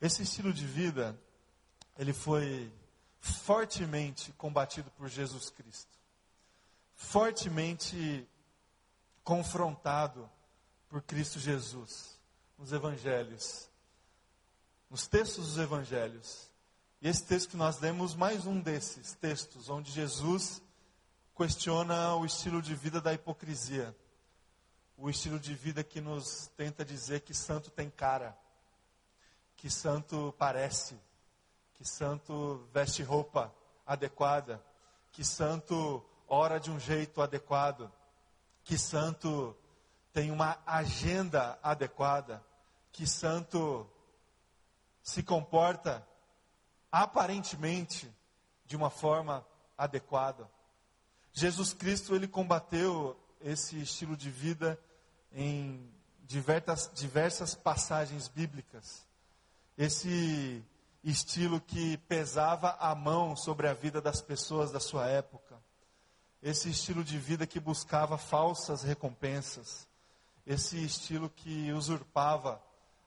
Esse 0.00 0.22
estilo 0.22 0.52
de 0.52 0.66
vida, 0.66 1.18
ele 1.98 2.12
foi 2.12 2.72
fortemente 3.20 4.32
combatido 4.32 4.90
por 4.92 5.08
Jesus 5.08 5.50
Cristo. 5.50 5.98
Fortemente 6.94 8.26
confrontado 9.30 10.28
por 10.88 11.00
Cristo 11.02 11.38
Jesus 11.38 12.18
nos 12.58 12.72
evangelhos. 12.72 13.70
Nos 14.90 15.06
textos 15.06 15.46
dos 15.50 15.58
evangelhos. 15.58 16.50
E 17.00 17.06
esse 17.06 17.22
texto 17.22 17.50
que 17.50 17.56
nós 17.56 17.78
lemos, 17.78 18.16
mais 18.16 18.44
um 18.44 18.60
desses 18.60 19.14
textos, 19.14 19.68
onde 19.68 19.92
Jesus 19.92 20.60
questiona 21.36 22.16
o 22.16 22.26
estilo 22.26 22.60
de 22.60 22.74
vida 22.74 23.00
da 23.00 23.14
hipocrisia 23.14 23.94
o 24.96 25.08
estilo 25.08 25.38
de 25.38 25.54
vida 25.54 25.84
que 25.84 26.00
nos 26.00 26.48
tenta 26.56 26.84
dizer 26.84 27.20
que 27.20 27.32
santo 27.32 27.70
tem 27.70 27.88
cara, 27.88 28.36
que 29.56 29.70
santo 29.70 30.34
parece, 30.38 31.00
que 31.74 31.84
santo 31.88 32.68
veste 32.72 33.02
roupa 33.04 33.54
adequada, 33.86 34.60
que 35.12 35.24
santo 35.24 36.04
ora 36.28 36.58
de 36.58 36.70
um 36.70 36.78
jeito 36.78 37.22
adequado, 37.22 37.90
que 38.70 38.78
santo 38.78 39.56
tem 40.12 40.30
uma 40.30 40.56
agenda 40.64 41.58
adequada, 41.60 42.40
que 42.92 43.04
santo 43.04 43.84
se 45.02 45.24
comporta 45.24 46.06
aparentemente 46.92 48.08
de 48.64 48.76
uma 48.76 48.88
forma 48.88 49.44
adequada. 49.76 50.48
Jesus 51.32 51.72
Cristo 51.72 52.14
ele 52.14 52.28
combateu 52.28 53.18
esse 53.40 53.76
estilo 53.76 54.16
de 54.16 54.30
vida 54.30 54.78
em 55.32 55.92
diversas, 56.22 56.88
diversas 56.94 57.56
passagens 57.56 58.28
bíblicas. 58.28 59.04
Esse 59.76 60.64
estilo 61.02 61.60
que 61.60 61.96
pesava 62.06 62.76
a 62.78 62.94
mão 62.94 63.34
sobre 63.34 63.66
a 63.66 63.74
vida 63.74 64.00
das 64.00 64.22
pessoas 64.22 64.70
da 64.70 64.78
sua 64.78 65.08
época. 65.08 65.49
Esse 66.42 66.70
estilo 66.70 67.04
de 67.04 67.18
vida 67.18 67.46
que 67.46 67.60
buscava 67.60 68.16
falsas 68.16 68.82
recompensas. 68.82 69.86
Esse 70.46 70.82
estilo 70.82 71.28
que 71.28 71.72
usurpava 71.72 72.62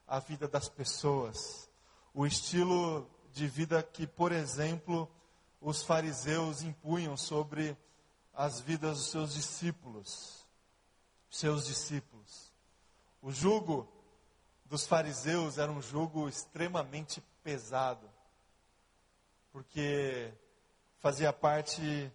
a 0.06 0.18
vida 0.18 0.46
das 0.46 0.68
pessoas. 0.68 1.68
O 2.12 2.26
estilo 2.26 3.10
de 3.32 3.46
vida 3.46 3.82
que, 3.82 4.06
por 4.06 4.30
exemplo, 4.32 5.10
os 5.60 5.82
fariseus 5.82 6.62
impunham 6.62 7.16
sobre 7.16 7.76
as 8.32 8.60
vidas 8.60 8.98
dos 8.98 9.10
seus 9.10 9.34
discípulos 9.34 10.44
seus 11.34 11.66
discípulos. 11.66 12.52
O 13.20 13.32
jugo 13.32 13.88
dos 14.64 14.86
fariseus 14.86 15.58
era 15.58 15.70
um 15.70 15.82
jugo 15.82 16.28
extremamente 16.28 17.20
pesado, 17.42 18.08
porque 19.52 20.32
fazia 21.00 21.32
parte 21.32 22.12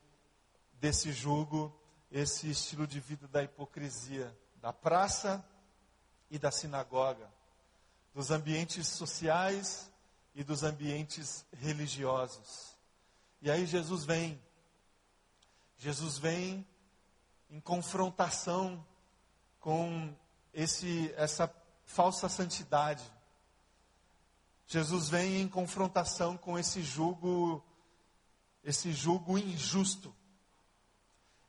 desse 0.80 1.12
jugo 1.12 1.74
esse 2.12 2.50
estilo 2.50 2.88
de 2.88 3.00
vida 3.00 3.28
da 3.28 3.44
hipocrisia, 3.44 4.36
da 4.62 4.74
praça 4.74 5.46
e 6.30 6.40
da 6.40 6.52
sinagoga, 6.52 7.32
dos 8.14 8.32
ambientes 8.32 8.88
sociais 8.88 9.92
e 10.34 10.44
dos 10.44 10.64
ambientes 10.64 11.46
religiosos. 11.54 12.78
E 13.42 13.50
aí 13.50 13.66
Jesus 13.66 14.06
vem, 14.06 14.42
Jesus 15.78 16.18
vem 16.18 16.66
em 17.50 17.60
confrontação 17.60 18.84
com 19.60 20.16
esse, 20.54 21.14
essa 21.16 21.52
falsa 21.86 22.28
santidade. 22.28 23.04
Jesus 24.66 25.10
vem 25.10 25.42
em 25.42 25.48
confrontação 25.48 26.38
com 26.38 26.58
esse 26.58 26.84
jugo, 26.84 27.64
esse 28.64 28.92
jugo 28.92 29.38
injusto, 29.38 30.14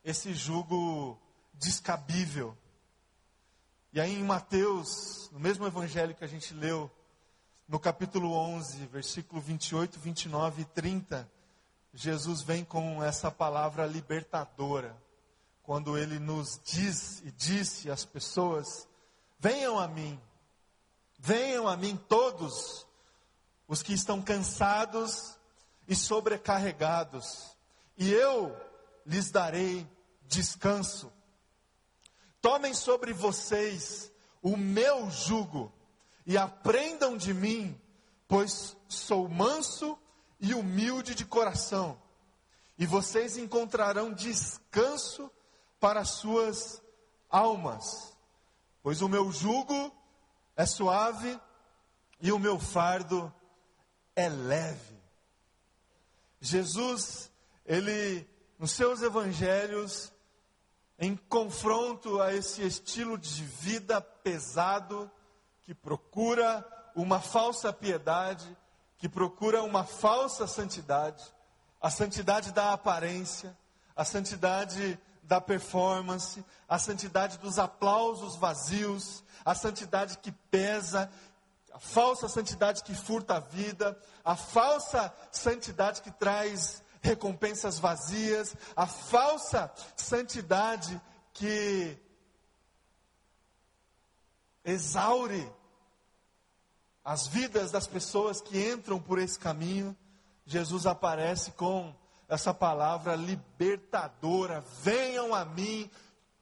esse 0.05 0.35
jugo 0.35 1.19
descabível. 1.55 2.57
E 3.93 4.01
aí 4.01 4.15
em 4.15 4.25
Mateus, 4.25 5.29
no 5.33 5.41
mesmo 5.41 5.67
evangelho 5.67 6.15
que 6.15 6.25
a 6.25 6.29
gente 6.29 6.55
leu, 6.55 6.91
no 7.69 7.79
capítulo 7.79 8.33
11, 8.33 8.87
versículo 8.87 9.41
28, 9.41 9.99
29 9.99 10.63
e 10.63 10.65
30, 10.65 11.31
Jesus 11.93 12.43
vem 12.43 12.65
com 12.65 13.03
essa 13.03 13.31
palavra 13.31 13.87
libertadora 13.87 14.97
quando 15.63 15.97
ele 15.97 16.19
nos 16.19 16.61
diz 16.65 17.21
e 17.21 17.31
disse 17.31 17.91
às 17.91 18.05
pessoas: 18.05 18.89
Venham 19.39 19.79
a 19.79 19.87
mim, 19.87 20.21
venham 21.19 21.69
a 21.69 21.77
mim 21.77 21.97
todos 22.09 22.87
os 23.69 23.83
que 23.83 23.93
estão 23.93 24.21
cansados 24.23 25.37
e 25.87 25.95
sobrecarregados, 25.95 27.57
e 27.97 28.11
eu 28.13 28.57
lhes 29.11 29.29
darei 29.29 29.85
descanso. 30.29 31.13
Tomem 32.41 32.73
sobre 32.73 33.13
vocês 33.13 34.11
o 34.41 34.57
meu 34.57 35.11
jugo 35.11 35.73
e 36.25 36.39
aprendam 36.39 37.17
de 37.17 37.35
mim, 37.35 37.79
pois 38.29 38.77
sou 38.89 39.29
manso 39.29 39.99
e 40.39 40.55
humilde 40.55 41.13
de 41.17 41.25
coração, 41.25 42.01
e 42.79 42.87
vocês 42.87 43.37
encontrarão 43.37 44.13
descanso 44.13 45.29
para 45.81 46.01
as 46.01 46.11
suas 46.11 46.81
almas, 47.29 48.17
pois 48.81 49.03
o 49.03 49.09
meu 49.09 49.33
jugo 49.33 49.93
é 50.57 50.65
suave 50.65 51.39
e 52.21 52.31
o 52.31 52.39
meu 52.39 52.61
fardo 52.61 53.33
é 54.15 54.29
leve. 54.29 55.01
Jesus, 56.41 57.31
ele, 57.67 58.27
nos 58.61 58.73
seus 58.73 59.01
evangelhos, 59.01 60.13
em 60.99 61.17
confronto 61.17 62.21
a 62.21 62.35
esse 62.35 62.61
estilo 62.61 63.17
de 63.17 63.43
vida 63.43 64.03
pesado, 64.03 65.11
que 65.63 65.75
procura 65.75 66.63
uma 66.95 67.21
falsa 67.21 67.73
piedade, 67.73 68.55
que 68.99 69.09
procura 69.09 69.63
uma 69.63 69.83
falsa 69.83 70.47
santidade, 70.47 71.25
a 71.81 71.89
santidade 71.89 72.53
da 72.53 72.75
aparência, 72.75 73.57
a 73.97 74.05
santidade 74.05 75.01
da 75.23 75.41
performance, 75.41 76.45
a 76.69 76.79
santidade 76.79 77.39
dos 77.39 77.59
aplausos 77.59 78.37
vazios, 78.37 79.25
a 79.43 79.55
santidade 79.55 80.19
que 80.19 80.33
pesa, 80.51 81.11
a 81.73 81.79
falsa 81.79 82.29
santidade 82.29 82.83
que 82.83 82.95
furta 82.95 83.37
a 83.37 83.41
vida, 83.41 83.99
a 84.23 84.37
falsa 84.37 85.11
santidade 85.33 86.03
que 86.03 86.11
traz 86.11 86.83
recompensas 87.01 87.79
vazias, 87.79 88.55
a 88.77 88.87
falsa 88.87 89.73
santidade 89.97 91.01
que 91.33 91.97
exaure 94.65 95.51
as 97.05 97.27
vidas 97.27 97.71
das 97.71 97.87
pessoas 97.87 98.41
que 98.41 98.71
entram 98.71 99.01
por 99.01 99.19
esse 99.19 99.39
caminho. 99.39 99.97
Jesus 100.45 100.87
aparece 100.87 101.53
com 101.53 101.95
essa 102.29 102.53
palavra 102.53 103.17
libertadora: 103.17 104.65
venham 104.83 105.35
a 105.35 105.45
mim, 105.45 105.91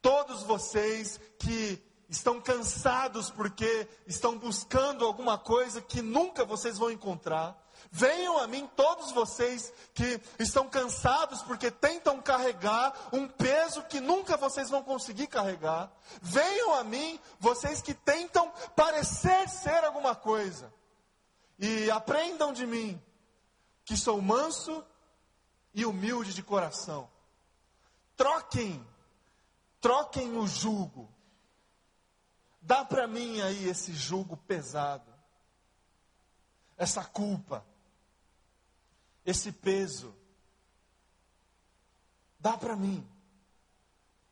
todos 0.01 0.43
vocês 0.43 1.19
que 1.39 1.81
estão 2.09 2.41
cansados 2.41 3.29
porque 3.29 3.87
estão 4.07 4.37
buscando 4.37 5.05
alguma 5.05 5.37
coisa 5.37 5.81
que 5.81 6.01
nunca 6.01 6.43
vocês 6.43 6.77
vão 6.77 6.91
encontrar. 6.91 7.55
Venham 7.91 8.37
a 8.37 8.47
mim 8.47 8.69
todos 8.75 9.11
vocês 9.11 9.73
que 9.93 10.21
estão 10.37 10.69
cansados 10.69 11.41
porque 11.43 11.71
tentam 11.71 12.21
carregar 12.21 12.93
um 13.11 13.27
peso 13.27 13.83
que 13.83 13.99
nunca 13.99 14.37
vocês 14.37 14.69
vão 14.69 14.83
conseguir 14.83 15.27
carregar. 15.27 15.91
Venham 16.21 16.75
a 16.75 16.83
mim 16.83 17.19
vocês 17.39 17.81
que 17.81 17.93
tentam 17.93 18.51
parecer 18.75 19.49
ser 19.49 19.83
alguma 19.83 20.15
coisa. 20.15 20.71
E 21.57 21.89
aprendam 21.91 22.53
de 22.53 22.65
mim 22.65 23.01
que 23.83 23.97
sou 23.97 24.21
manso 24.21 24.83
e 25.73 25.85
humilde 25.85 26.33
de 26.33 26.43
coração. 26.43 27.09
Troquem, 28.15 28.85
troquem 29.81 30.37
o 30.37 30.45
jugo. 30.45 31.09
Dá 32.61 32.85
para 32.85 33.07
mim 33.07 33.41
aí 33.41 33.67
esse 33.67 33.93
jugo 33.93 34.37
pesado, 34.37 35.08
essa 36.79 37.03
culpa, 37.03 37.63
esse 39.25 39.51
peso. 39.51 40.15
Dá 42.39 42.57
para 42.57 42.75
mim. 42.75 43.05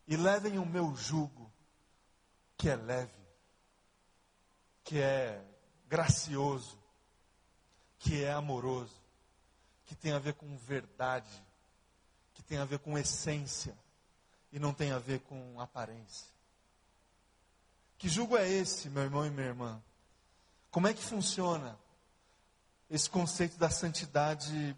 E 0.07 0.15
levem 0.15 0.57
o 0.57 0.65
meu 0.65 0.95
jugo, 0.95 1.51
que 2.57 2.69
é 2.69 2.75
leve, 2.77 3.11
que 4.81 5.01
é 5.01 5.45
gracioso, 5.85 6.79
que 7.99 8.23
é 8.23 8.31
amoroso, 8.31 8.95
que 9.85 9.93
tem 9.93 10.13
a 10.13 10.19
ver 10.19 10.35
com 10.35 10.57
verdade, 10.57 11.43
que 12.33 12.41
tem 12.41 12.57
a 12.57 12.65
ver 12.65 12.79
com 12.79 12.97
essência 12.97 13.77
e 14.49 14.57
não 14.57 14.73
tem 14.73 14.93
a 14.93 14.99
ver 14.99 15.19
com 15.19 15.59
aparência. 15.59 16.31
Que 17.97 18.07
jugo 18.07 18.37
é 18.37 18.47
esse, 18.47 18.89
meu 18.89 19.03
irmão 19.03 19.25
e 19.25 19.29
minha 19.29 19.47
irmã? 19.47 19.83
Como 20.71 20.87
é 20.87 20.93
que 20.93 21.03
funciona 21.03 21.77
esse 22.89 23.09
conceito 23.09 23.57
da 23.57 23.69
santidade 23.69 24.77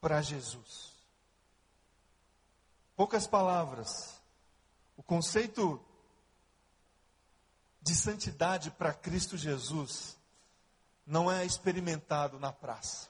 para 0.00 0.22
Jesus? 0.22 0.92
Poucas 2.94 3.26
palavras. 3.26 4.20
O 4.96 5.02
conceito 5.02 5.82
de 7.80 7.94
santidade 7.94 8.70
para 8.70 8.92
Cristo 8.92 9.36
Jesus 9.36 10.16
não 11.06 11.30
é 11.30 11.44
experimentado 11.44 12.38
na 12.40 12.52
praça. 12.52 13.08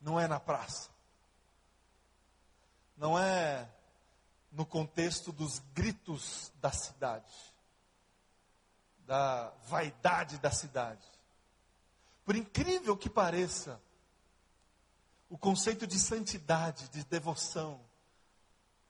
Não 0.00 0.18
é 0.18 0.26
na 0.26 0.40
praça. 0.40 0.90
Não 2.96 3.18
é 3.18 3.68
no 4.50 4.64
contexto 4.64 5.32
dos 5.32 5.58
gritos 5.74 6.52
da 6.60 6.70
cidade, 6.70 7.32
da 9.00 9.50
vaidade 9.66 10.38
da 10.38 10.50
cidade. 10.50 11.06
Por 12.24 12.36
incrível 12.36 12.96
que 12.96 13.10
pareça, 13.10 13.80
o 15.28 15.36
conceito 15.36 15.86
de 15.86 15.98
santidade, 15.98 16.88
de 16.88 17.04
devoção 17.04 17.80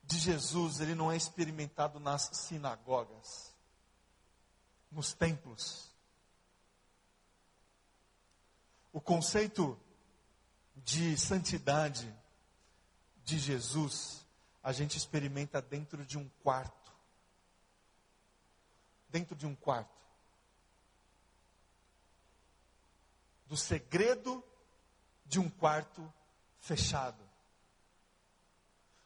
de 0.03 0.19
Jesus, 0.19 0.81
ele 0.81 0.95
não 0.95 1.11
é 1.11 1.17
experimentado 1.17 1.99
nas 1.99 2.31
sinagogas, 2.33 3.55
nos 4.91 5.13
templos. 5.13 5.91
O 8.93 9.01
conceito 9.01 9.79
de 10.77 11.17
santidade 11.17 12.15
de 13.25 13.39
Jesus, 13.39 14.25
a 14.63 14.73
gente 14.73 14.97
experimenta 14.97 15.61
dentro 15.61 16.05
de 16.05 16.19
um 16.19 16.29
quarto. 16.43 16.93
Dentro 19.09 19.35
de 19.35 19.47
um 19.47 19.55
quarto. 19.55 19.94
Do 23.55 23.59
segredo 23.59 24.43
de 25.25 25.39
um 25.39 25.49
quarto 25.49 26.13
fechado. 26.59 27.23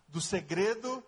Do 0.09 0.23
segredo 0.23 1.05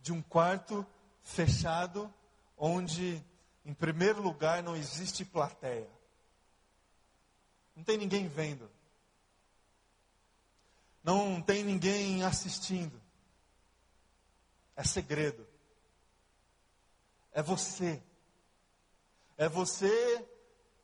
de 0.00 0.12
um 0.12 0.20
quarto 0.20 0.84
fechado, 1.22 2.12
onde, 2.58 3.24
em 3.64 3.72
primeiro 3.72 4.20
lugar, 4.20 4.64
não 4.64 4.74
existe 4.74 5.24
plateia. 5.24 5.88
Não 7.76 7.84
tem 7.84 7.96
ninguém 7.96 8.26
vendo. 8.26 8.68
Não 11.04 11.40
tem 11.40 11.62
ninguém 11.62 12.24
assistindo. 12.24 13.00
É 14.74 14.82
segredo. 14.82 15.46
É 17.30 17.40
você. 17.40 18.02
É 19.38 19.48
você 19.48 20.28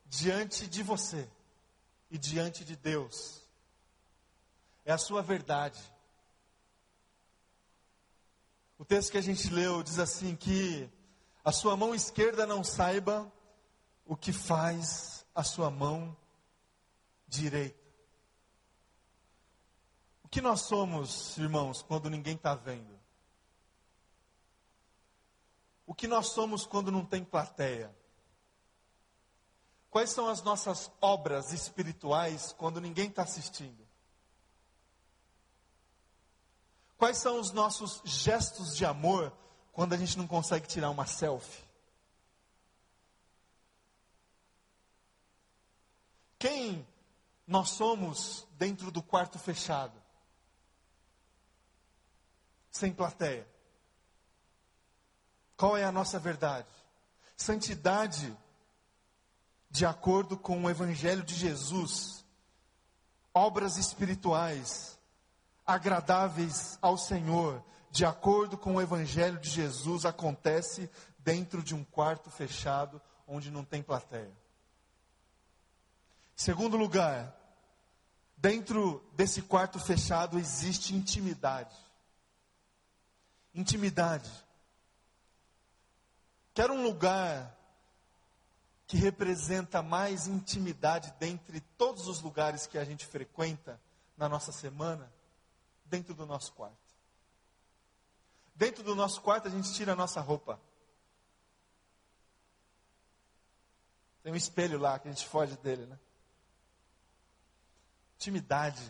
diante 0.07 0.69
de 0.69 0.85
você 0.85 1.29
e 2.11 2.19
diante 2.19 2.65
de 2.65 2.77
Deus. 2.77 3.43
É 4.85 4.93
a 4.93 4.99
sua 4.99 5.23
verdade. 5.23 5.81
O 8.79 8.85
texto 8.85 9.13
que 9.13 9.19
a 9.19 9.23
gente 9.23 9.51
leu 9.51 9.83
diz 9.83 9.99
assim 9.99 10.37
que 10.37 10.89
a 11.45 11.53
sua 11.53 11.77
mão 11.77 11.95
esquerda 11.95 12.47
não 12.47 12.63
saiba 12.63 13.31
o 14.07 14.17
que 14.17 14.33
faz 14.33 15.27
a 15.35 15.43
sua 15.43 15.71
mão 15.71 16.17
direita. 17.27 17.79
O 20.23 20.29
que 20.29 20.41
nós 20.41 20.63
somos, 20.63 21.37
irmãos, 21.39 21.83
quando 21.83 22.11
ninguém 22.11 22.35
está 22.37 22.55
vendo? 22.55 22.99
O 25.87 25.95
que 25.95 26.07
nós 26.07 26.29
somos 26.29 26.67
quando 26.67 26.93
não 26.93 27.05
tem 27.05 27.25
plateia? 27.25 27.95
Quais 29.91 30.11
são 30.11 30.29
as 30.29 30.43
nossas 30.43 30.91
obras 31.01 31.53
espirituais 31.53 32.53
quando 32.53 32.81
ninguém 32.81 33.09
está 33.09 33.23
assistindo? 33.23 33.87
Quais 36.97 37.19
são 37.19 37.41
os 37.41 37.53
nossos 37.53 38.03
gestos 38.05 38.77
de 38.77 38.85
amor 38.85 39.33
quando 39.73 39.93
a 39.93 39.97
gente 39.97 40.19
não 40.19 40.27
consegue 40.27 40.67
tirar 40.67 40.91
uma 40.91 41.07
selfie? 41.07 41.65
Quem 46.39 46.87
nós 47.49 47.71
somos 47.71 48.47
dentro 48.59 48.91
do 48.91 49.03
quarto 49.03 49.39
fechado, 49.39 49.95
sem 52.71 52.93
plateia. 52.93 53.49
Qual 55.57 55.75
é 55.75 55.83
a 55.83 55.91
nossa 55.91 56.19
verdade? 56.19 56.69
Santidade, 57.35 58.37
de 59.71 59.85
acordo 59.85 60.37
com 60.37 60.65
o 60.65 60.71
Evangelho 60.71 61.23
de 61.23 61.35
Jesus, 61.35 62.25
obras 63.35 63.77
espirituais, 63.77 64.99
agradáveis 65.67 66.79
ao 66.81 66.97
Senhor, 66.97 67.63
de 67.91 68.05
acordo 68.05 68.57
com 68.57 68.77
o 68.77 68.81
Evangelho 68.81 69.39
de 69.39 69.51
Jesus, 69.51 70.05
acontece 70.05 70.91
dentro 71.19 71.63
de 71.63 71.75
um 71.75 71.85
quarto 71.85 72.31
fechado, 72.31 73.01
onde 73.27 73.51
não 73.51 73.65
tem 73.65 73.83
plateia. 73.83 74.33
Segundo 76.35 76.77
lugar, 76.77 77.37
dentro 78.37 79.05
desse 79.15 79.43
quarto 79.43 79.79
fechado 79.79 80.39
existe 80.39 80.95
intimidade. 80.95 81.77
Intimidade. 83.55 84.31
Quero 86.55 86.73
um 86.75 86.83
lugar 86.83 87.58
que 88.89 88.97
representa 88.97 89.83
mais 89.83 90.27
intimidade 90.27 91.15
dentre 91.21 91.61
todos 91.61 92.09
os 92.09 92.23
lugares 92.23 92.67
que 92.67 92.79
a 92.79 92.85
gente 92.85 93.07
frequenta 93.07 93.79
na 94.17 94.31
nossa 94.31 94.51
semana, 94.51 95.13
dentro 95.85 96.15
do 96.15 96.25
nosso 96.25 96.55
quarto. 96.55 96.77
Dentro 98.55 98.83
do 98.83 98.95
nosso 98.95 99.21
quarto 99.21 99.47
a 99.47 99.51
gente 99.51 99.75
tira 99.75 99.93
a 99.93 99.97
nossa 99.97 100.23
roupa. 100.23 100.59
Tem 104.23 104.33
um 104.33 104.37
espelho 104.37 104.79
lá 104.79 104.99
que 104.99 105.07
a 105.07 105.13
gente 105.13 105.27
foge 105.27 105.55
dele, 105.59 105.85
né? 105.85 105.99
Intimidade. 108.17 108.83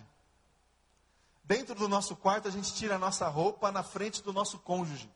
Dentro 1.42 1.74
do 1.74 1.88
nosso 1.88 2.14
quarto, 2.14 2.46
a 2.46 2.50
gente 2.50 2.72
tira 2.74 2.94
a 2.94 2.98
nossa 2.98 3.26
roupa 3.28 3.72
na 3.72 3.82
frente 3.82 4.22
do 4.22 4.32
nosso 4.32 4.58
cônjuge. 4.58 5.10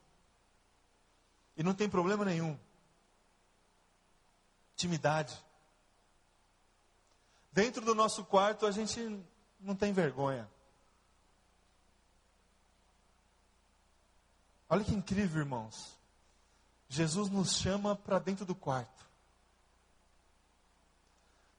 E 1.57 1.63
não 1.63 1.73
tem 1.73 1.89
problema 1.89 2.25
nenhum. 2.25 2.59
Intimidade. 4.75 5.37
Dentro 7.53 7.85
do 7.85 7.95
nosso 7.95 8.25
quarto 8.25 8.67
a 8.67 8.71
gente 8.71 9.01
não 9.61 9.75
tem 9.75 9.93
vergonha. 9.93 10.49
Olha 14.69 14.85
que 14.85 14.95
incrível, 14.95 15.43
irmãos. 15.43 15.99
Jesus 16.89 17.31
nos 17.31 17.57
chama 17.57 17.95
para 17.95 18.19
dentro 18.19 18.45
do 18.45 18.55
quarto 18.55 19.03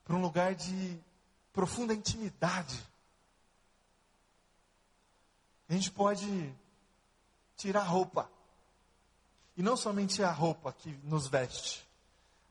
para 0.04 0.16
um 0.16 0.22
lugar 0.22 0.54
de 0.54 1.00
profunda 1.52 1.94
intimidade. 1.94 2.80
A 5.70 5.74
gente 5.74 5.90
pode 5.92 6.54
tirar 7.56 7.82
a 7.82 7.86
roupa. 7.86 8.30
E 9.56 9.62
não 9.62 9.78
somente 9.78 10.22
a 10.24 10.32
roupa 10.32 10.74
que 10.74 10.90
nos 11.04 11.28
veste. 11.28 11.83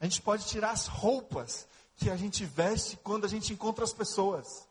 A 0.03 0.05
gente 0.05 0.21
pode 0.21 0.45
tirar 0.47 0.73
as 0.73 0.89
roupas 0.89 1.65
que 1.95 2.11
a 2.11 2.17
gente 2.17 2.45
veste 2.45 2.97
quando 2.97 3.25
a 3.25 3.29
gente 3.29 3.53
encontra 3.53 3.85
as 3.85 3.93
pessoas. 3.93 4.69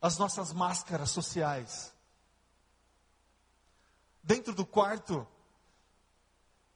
As 0.00 0.16
nossas 0.16 0.50
máscaras 0.50 1.10
sociais. 1.10 1.92
Dentro 4.22 4.54
do 4.54 4.64
quarto, 4.64 5.28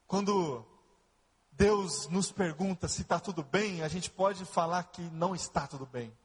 quando 0.05 0.63
Deus 1.53 2.07
nos 2.09 2.31
pergunta 2.31 2.87
se 2.87 3.01
está 3.01 3.19
tudo 3.19 3.41
bem, 3.41 3.81
a 3.81 3.87
gente 3.87 4.11
pode 4.11 4.45
falar 4.45 4.83
que 4.83 5.01
não 5.01 5.33
está 5.33 5.65
tudo 5.65 5.87
bem, 5.87 6.15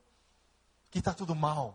que 0.90 0.98
está 0.98 1.14
tudo 1.14 1.34
mal. 1.34 1.74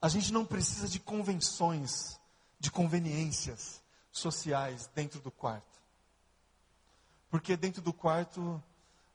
A 0.00 0.08
gente 0.08 0.32
não 0.32 0.46
precisa 0.46 0.86
de 0.86 1.00
convenções, 1.00 2.16
de 2.60 2.70
conveniências 2.70 3.82
sociais 4.18 4.90
dentro 4.94 5.20
do 5.20 5.30
quarto. 5.30 5.78
Porque 7.30 7.56
dentro 7.56 7.82
do 7.82 7.92
quarto 7.92 8.62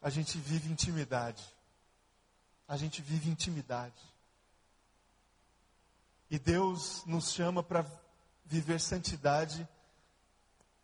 a 0.02 0.10
gente 0.10 0.38
vive 0.38 0.72
intimidade. 0.72 1.44
A 2.68 2.78
gente 2.78 3.02
vive 3.02 3.30
intimidade. 3.30 4.02
E 6.30 6.39
Deus 6.39 7.06
nos 7.06 7.32
chama 7.32 7.62
para 7.62 7.86
viver 8.46 8.80
santidade 8.80 9.68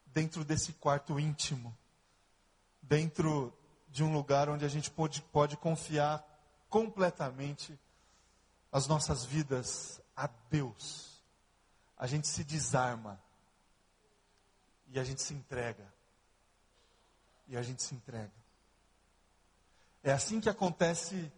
dentro 0.08 0.44
desse 0.44 0.74
quarto 0.74 1.20
íntimo, 1.20 1.76
dentro 2.82 3.54
de 3.90 4.04
um 4.04 4.14
lugar 4.14 4.50
onde 4.50 4.66
a 4.66 4.70
gente 4.70 4.92
pode, 4.92 5.22
pode 5.24 5.58
confiar 5.58 6.24
completamente 6.70 7.78
as 8.72 8.88
nossas 8.88 9.26
vidas 9.26 10.00
a 10.16 10.28
Deus. 10.50 11.24
A 11.98 12.06
gente 12.06 12.28
se 12.28 12.44
desarma 12.44 13.20
e 14.90 15.00
a 15.00 15.04
gente 15.04 15.22
se 15.22 15.34
entrega. 15.34 15.92
E 17.48 17.58
a 17.58 17.62
gente 17.62 17.82
se 17.82 17.96
entrega. 17.96 18.32
É 20.04 20.12
assim 20.12 20.40
que 20.40 20.50
acontece 20.50 21.32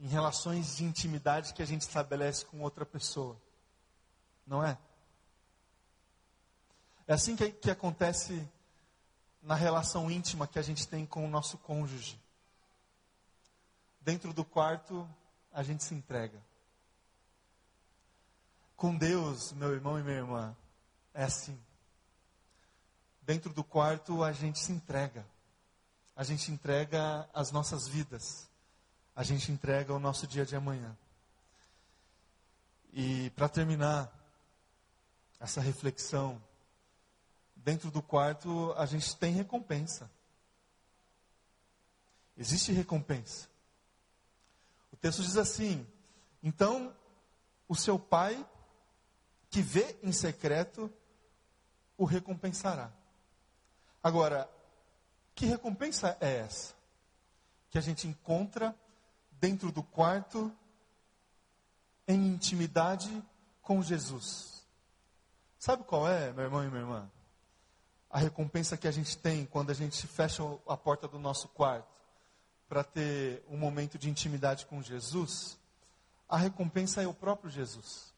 em 0.00 0.08
relações 0.08 0.76
de 0.76 0.84
intimidade 0.84 1.54
que 1.54 1.62
a 1.62 1.66
gente 1.66 1.82
estabelece 1.82 2.44
com 2.46 2.60
outra 2.60 2.84
pessoa. 2.84 3.40
Não 4.46 4.64
é? 4.64 4.76
É 7.06 7.14
assim 7.14 7.36
que, 7.36 7.50
que 7.50 7.70
acontece 7.70 8.46
na 9.42 9.54
relação 9.54 10.10
íntima 10.10 10.46
que 10.46 10.58
a 10.58 10.62
gente 10.62 10.88
tem 10.88 11.04
com 11.04 11.24
o 11.24 11.28
nosso 11.28 11.58
cônjuge. 11.58 12.20
Dentro 14.00 14.32
do 14.32 14.44
quarto, 14.44 15.08
a 15.52 15.62
gente 15.62 15.84
se 15.84 15.94
entrega. 15.94 16.42
Com 18.76 18.96
Deus, 18.96 19.52
meu 19.52 19.72
irmão 19.72 19.98
e 19.98 20.02
minha 20.02 20.16
irmã, 20.16 20.56
é 21.12 21.24
assim. 21.24 21.58
Dentro 23.26 23.52
do 23.52 23.64
quarto, 23.64 24.22
a 24.22 24.32
gente 24.32 24.58
se 24.58 24.70
entrega. 24.70 25.26
A 26.14 26.22
gente 26.22 26.52
entrega 26.52 27.28
as 27.32 27.50
nossas 27.50 27.88
vidas. 27.88 28.48
A 29.16 29.22
gente 29.22 29.50
entrega 29.50 29.94
o 29.94 29.98
nosso 29.98 30.26
dia 30.26 30.44
de 30.44 30.54
amanhã. 30.54 30.96
E 32.92 33.30
para 33.30 33.48
terminar 33.48 34.12
essa 35.40 35.60
reflexão, 35.60 36.40
dentro 37.56 37.90
do 37.90 38.02
quarto 38.02 38.72
a 38.76 38.84
gente 38.86 39.16
tem 39.16 39.32
recompensa. 39.32 40.10
Existe 42.36 42.72
recompensa. 42.72 43.48
O 44.92 44.96
texto 44.96 45.22
diz 45.22 45.36
assim: 45.36 45.86
então 46.42 46.94
o 47.66 47.74
seu 47.74 47.98
pai, 47.98 48.46
que 49.48 49.62
vê 49.62 49.96
em 50.02 50.12
secreto, 50.12 50.92
o 51.96 52.04
recompensará. 52.04 52.92
Agora, 54.04 54.48
que 55.34 55.46
recompensa 55.46 56.16
é 56.20 56.36
essa? 56.36 56.74
Que 57.70 57.78
a 57.78 57.80
gente 57.80 58.06
encontra 58.06 58.72
dentro 59.32 59.72
do 59.72 59.82
quarto, 59.82 60.54
em 62.06 62.28
intimidade 62.28 63.10
com 63.60 63.82
Jesus. 63.82 64.64
Sabe 65.58 65.82
qual 65.82 66.06
é, 66.06 66.32
meu 66.32 66.44
irmão 66.44 66.62
e 66.62 66.68
minha 66.68 66.82
irmã? 66.82 67.10
a 68.14 68.18
recompensa 68.20 68.76
que 68.76 68.86
a 68.86 68.92
gente 68.92 69.18
tem 69.18 69.44
quando 69.44 69.70
a 69.70 69.74
gente 69.74 70.06
fecha 70.06 70.40
a 70.68 70.76
porta 70.76 71.08
do 71.08 71.18
nosso 71.18 71.48
quarto 71.48 71.88
para 72.68 72.84
ter 72.84 73.44
um 73.50 73.56
momento 73.56 73.98
de 73.98 74.08
intimidade 74.08 74.66
com 74.66 74.80
Jesus, 74.80 75.58
a 76.28 76.36
recompensa 76.36 77.02
é 77.02 77.08
o 77.08 77.12
próprio 77.12 77.50
Jesus. 77.50 78.14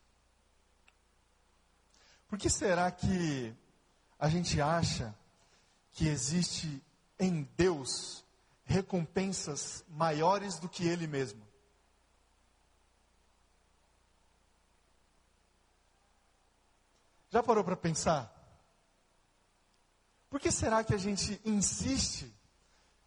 Por 2.28 2.38
que 2.38 2.50
será 2.50 2.90
que 2.90 3.54
a 4.18 4.28
gente 4.28 4.60
acha 4.60 5.14
que 5.96 6.06
existe 6.06 6.82
em 7.18 7.42
Deus 7.56 8.22
recompensas 8.66 9.82
maiores 9.88 10.58
do 10.58 10.68
que 10.68 10.86
Ele 10.86 11.06
mesmo? 11.06 11.42
Já 17.30 17.42
parou 17.42 17.64
para 17.64 17.74
pensar? 17.74 18.30
Por 20.28 20.38
que 20.38 20.52
será 20.52 20.84
que 20.84 20.92
a 20.92 20.98
gente 20.98 21.40
insiste 21.42 22.30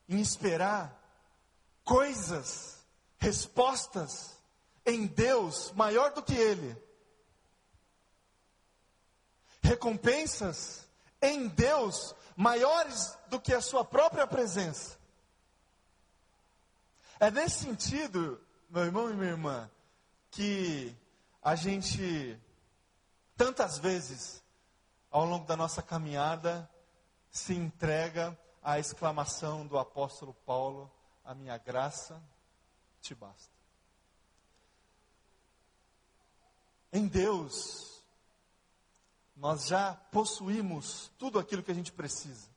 em 0.07 0.19
esperar 0.19 0.99
coisas, 1.83 2.83
respostas 3.19 4.35
em 4.83 5.05
Deus 5.05 5.71
maior 5.73 6.11
do 6.11 6.23
que 6.23 6.33
Ele? 6.33 6.75
Recompensas 9.61 10.88
em 11.21 11.47
Deus 11.47 12.15
maiores 12.35 13.17
do 13.27 13.39
que 13.39 13.53
a 13.53 13.61
Sua 13.61 13.83
própria 13.83 14.25
presença. 14.25 14.97
É 17.19 17.29
nesse 17.29 17.65
sentido, 17.65 18.41
meu 18.69 18.85
irmão 18.85 19.09
e 19.09 19.13
minha 19.13 19.31
irmã, 19.31 19.69
que 20.31 20.95
a 21.43 21.55
gente, 21.55 22.39
tantas 23.35 23.77
vezes, 23.77 24.41
ao 25.11 25.25
longo 25.25 25.45
da 25.45 25.57
nossa 25.57 25.81
caminhada, 25.81 26.69
se 27.29 27.53
entrega 27.53 28.37
à 28.63 28.79
exclamação 28.79 29.67
do 29.67 29.77
apóstolo 29.77 30.33
Paulo: 30.45 30.89
A 31.25 31.33
minha 31.33 31.57
graça 31.57 32.21
te 33.01 33.13
basta. 33.13 33.59
Em 36.91 37.07
Deus, 37.07 37.98
nós 39.39 39.65
já 39.65 39.93
possuímos 40.11 41.11
tudo 41.17 41.39
aquilo 41.39 41.63
que 41.63 41.71
a 41.71 41.75
gente 41.75 41.91
precisa. 41.91 42.47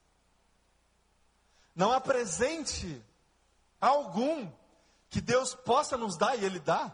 Não 1.74 1.92
há 1.92 2.00
presente 2.00 3.02
algum 3.80 4.50
que 5.08 5.20
Deus 5.20 5.54
possa 5.54 5.96
nos 5.96 6.18
dar 6.18 6.36
e 6.36 6.44
Ele 6.44 6.58
dá. 6.58 6.92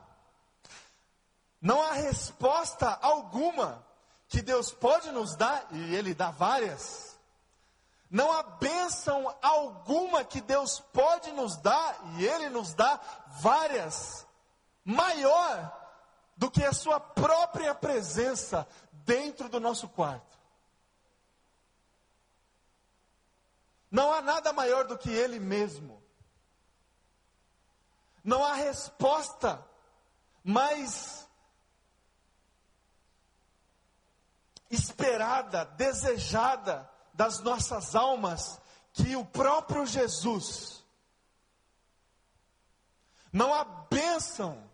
Não 1.61 1.83
há 1.83 1.92
resposta 1.92 2.88
alguma 3.03 3.85
que 4.29 4.40
Deus 4.40 4.70
pode 4.70 5.11
nos 5.11 5.35
dar 5.35 5.66
e 5.72 5.94
Ele 5.96 6.14
dá 6.14 6.31
várias 6.31 7.09
não 8.11 8.33
há 8.33 8.42
bênção 8.42 9.35
alguma 9.42 10.24
que 10.24 10.40
Deus 10.40 10.81
pode 10.92 11.31
nos 11.33 11.57
dar, 11.59 11.94
e 12.16 12.24
Ele 12.24 12.48
nos 12.48 12.72
dá 12.72 12.98
várias, 13.40 14.27
maior 14.85 15.74
do 16.37 16.51
que 16.51 16.64
a 16.64 16.72
Sua 16.72 16.98
própria 16.98 17.74
presença 17.74 18.66
dentro 19.09 19.49
do 19.49 19.59
nosso 19.59 19.88
quarto. 19.88 20.38
Não 23.90 24.12
há 24.12 24.21
nada 24.21 24.53
maior 24.53 24.87
do 24.87 24.99
que 24.99 25.09
Ele 25.09 25.38
mesmo. 25.38 26.03
Não 28.23 28.44
há 28.44 28.53
resposta 28.53 29.66
mais 30.44 31.27
esperada, 34.71 35.64
desejada, 35.64 36.88
das 37.14 37.40
nossas 37.40 37.97
almas 37.97 38.61
que 38.92 39.16
o 39.16 39.25
próprio 39.25 39.87
Jesus. 39.87 40.85
Não 43.33 43.55
há 43.55 43.64
bênção 43.64 44.71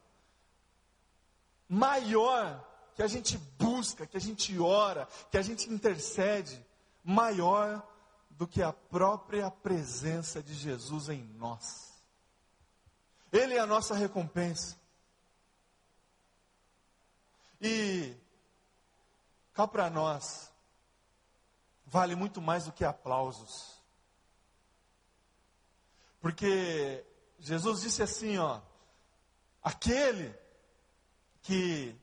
maior 1.69 2.74
que 2.95 3.03
a 3.03 3.07
gente 3.07 3.37
busca, 3.59 4.07
que 4.07 4.17
a 4.17 4.21
gente 4.21 4.59
ora, 4.59 5.07
que 5.31 5.39
a 5.39 5.43
gente 5.43 5.69
intercede, 5.71 6.65
maior 7.03 7.87
do 8.31 8.47
que 8.47 8.63
a 8.63 8.73
própria 8.73 9.51
presença 9.51 10.43
de 10.43 10.55
Jesus 10.55 11.09
em 11.09 11.23
nós. 11.37 11.93
Ele 13.33 13.55
é 13.55 13.59
a 13.59 13.67
nossa 13.67 13.95
recompensa. 13.95 14.77
E 17.61 18.15
cá 19.53 19.67
para 19.67 19.91
nós, 19.91 20.53
vale 21.87 22.15
muito 22.15 22.41
mais 22.41 22.65
do 22.65 22.73
que 22.73 22.85
aplausos. 22.85 23.83
Porque 26.21 27.05
Jesus 27.39 27.83
disse 27.83 28.03
assim, 28.03 28.39
ó, 28.39 28.61
aquele 29.63 30.35
que 31.43 31.95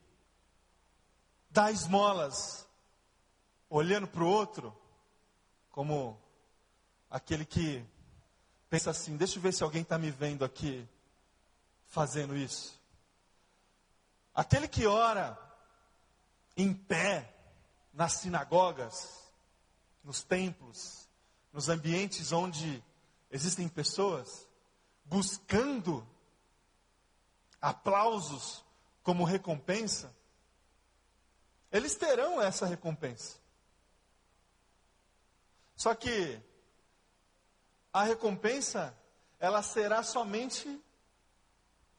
dá 1.52 1.70
esmolas 1.70 2.68
olhando 3.70 4.08
para 4.08 4.24
o 4.24 4.28
outro, 4.28 4.76
como 5.70 6.20
aquele 7.10 7.46
que 7.46 7.86
pensa 8.70 8.90
assim: 8.90 9.18
deixa 9.18 9.38
eu 9.38 9.42
ver 9.42 9.54
se 9.54 9.64
alguém 9.64 9.82
está 9.82 9.98
me 9.98 10.10
vendo 10.10 10.44
aqui 10.44 10.88
fazendo 11.86 12.36
isso. 12.36 12.80
Aquele 14.34 14.68
que 14.68 14.88
ora 14.88 15.38
em 16.56 16.74
pé 16.74 17.34
nas 17.94 18.14
sinagogas, 18.14 19.30
nos 20.04 20.24
templos, 20.24 21.08
nos 21.52 21.68
ambientes 21.68 22.32
onde 22.32 22.82
existem 23.30 23.68
pessoas, 23.68 24.48
buscando 25.04 26.08
aplausos 27.62 28.64
como 29.04 29.26
recompensa, 29.26 30.16
eles 31.72 31.96
terão 31.96 32.42
essa 32.42 32.66
recompensa. 32.66 33.38
Só 35.76 35.96
que 35.96 36.40
a 37.94 38.04
recompensa, 38.04 38.96
ela 39.40 39.62
será 39.64 40.04
somente 40.04 40.82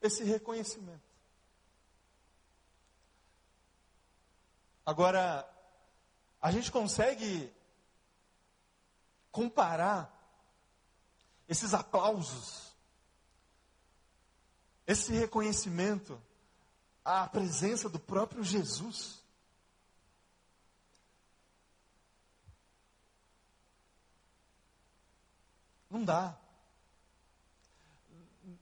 esse 0.01 0.25
reconhecimento. 0.25 1.03
Agora, 4.85 5.49
a 6.41 6.51
gente 6.51 6.73
consegue 6.73 7.53
comparar 9.31 10.11
esses 11.49 11.73
aplausos, 11.73 12.73
esse 14.87 15.13
reconhecimento 15.13 16.21
à 17.05 17.27
presença 17.29 17.89
do 17.89 17.99
próprio 17.99 18.43
Jesus. 18.43 19.22
Não 25.93 26.03
dá. 26.03 26.35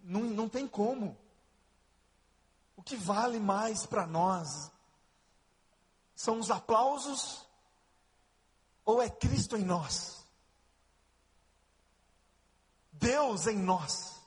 Não, 0.02 0.22
não 0.22 0.48
tem 0.48 0.66
como. 0.66 1.16
O 2.74 2.82
que 2.82 2.96
vale 2.96 3.38
mais 3.38 3.86
para 3.86 4.04
nós 4.04 4.68
são 6.12 6.40
os 6.40 6.50
aplausos 6.50 7.46
ou 8.84 9.00
é 9.00 9.08
Cristo 9.08 9.56
em 9.56 9.62
nós? 9.62 10.26
Deus 12.90 13.46
em 13.46 13.58
nós. 13.58 14.20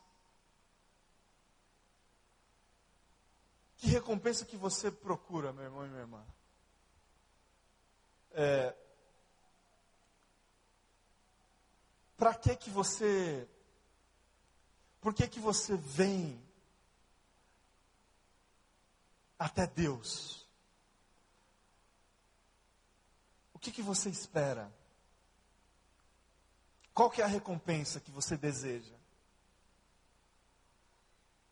Que 3.80 3.88
recompensa 3.88 4.46
que 4.46 4.56
você 4.56 4.90
procura, 4.90 5.52
meu 5.52 5.66
irmão 5.66 5.86
e 5.86 5.90
minha 5.90 6.02
irmã? 6.02 6.26
É, 8.32 8.74
Para 12.24 12.36
que 12.36 12.56
que 12.56 12.70
você 12.70 13.46
Por 15.02 15.14
que 15.14 15.28
que 15.28 15.42
você 15.42 15.76
vem 15.76 16.42
até 19.38 19.68
Deus? 19.68 20.48
O 23.54 23.60
que 23.60 23.74
que 23.74 23.82
você 23.82 24.10
espera? 24.10 24.74
Qual 26.94 27.12
que 27.12 27.22
é 27.22 27.26
a 27.26 27.28
recompensa 27.28 28.00
que 28.00 28.10
você 28.10 28.38
deseja? 28.38 28.96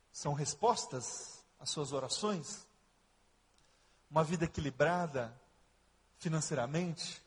São 0.10 0.32
respostas 0.32 1.44
às 1.60 1.70
suas 1.70 1.92
orações? 1.92 2.66
Uma 4.10 4.24
vida 4.24 4.46
equilibrada 4.46 5.38
financeiramente? 6.18 7.22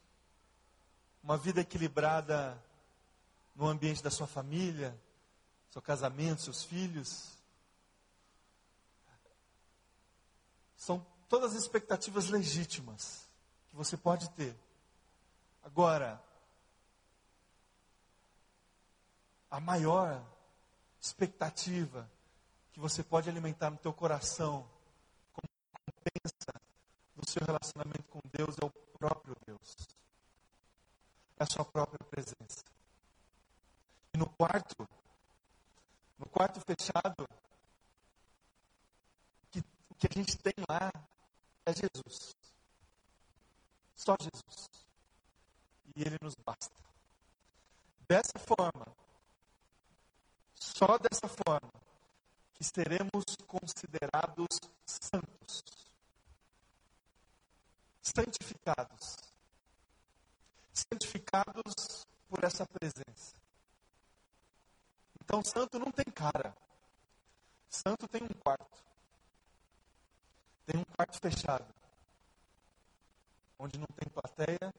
Uma 1.22 1.36
vida 1.36 1.60
equilibrada 1.60 2.63
no 3.54 3.66
ambiente 3.66 4.02
da 4.02 4.10
sua 4.10 4.26
família, 4.26 4.98
seu 5.70 5.80
casamento, 5.80 6.42
seus 6.42 6.62
filhos. 6.62 7.32
São 10.76 11.04
todas 11.28 11.54
expectativas 11.54 12.28
legítimas 12.28 13.28
que 13.70 13.76
você 13.76 13.96
pode 13.96 14.28
ter. 14.30 14.54
Agora, 15.62 16.22
a 19.50 19.60
maior 19.60 20.22
expectativa 21.00 22.10
que 22.72 22.80
você 22.80 23.02
pode 23.02 23.28
alimentar 23.30 23.70
no 23.70 23.78
teu 23.78 23.92
coração 23.92 24.68
como 25.32 25.48
recompensa 25.72 26.60
do 27.14 27.30
seu 27.30 27.42
relacionamento 27.44 28.04
com 28.10 28.20
Deus 28.32 28.56
é 28.60 28.64
o 28.64 28.70
próprio 28.98 29.36
Deus. 29.46 29.76
É 31.38 31.44
a 31.44 31.46
sua 31.46 31.64
própria 31.64 32.04
presença. 32.10 32.73
E 34.14 34.16
no 34.16 34.28
quarto, 34.30 34.88
no 36.16 36.26
quarto 36.26 36.60
fechado, 36.60 37.28
que, 39.50 39.58
o 39.90 39.94
que 39.96 40.06
a 40.06 40.14
gente 40.14 40.38
tem 40.38 40.54
lá 40.70 40.92
é 41.66 41.72
Jesus. 41.72 42.36
Só 43.96 44.14
Jesus. 44.20 44.68
E 45.96 46.02
Ele 46.02 46.16
nos 46.22 46.36
basta. 46.36 46.72
Dessa 48.08 48.38
forma, 48.38 48.86
só 50.54 50.96
dessa 50.98 51.26
forma, 51.26 51.72
que 52.52 52.62
seremos 52.62 53.24
considerados 53.48 54.60
santos, 54.86 55.64
santificados, 58.00 59.16
santificados 60.72 62.06
por 62.28 62.44
essa 62.44 62.64
presença. 62.64 63.43
Então, 65.24 65.42
santo 65.42 65.78
não 65.78 65.90
tem 65.90 66.04
cara. 66.04 66.54
Santo 67.68 68.06
tem 68.06 68.22
um 68.22 68.40
quarto. 68.40 68.84
Tem 70.66 70.80
um 70.80 70.84
quarto 70.84 71.18
fechado. 71.18 71.66
Onde 73.58 73.78
não 73.78 73.86
tem 73.96 74.08
plateia, 74.08 74.72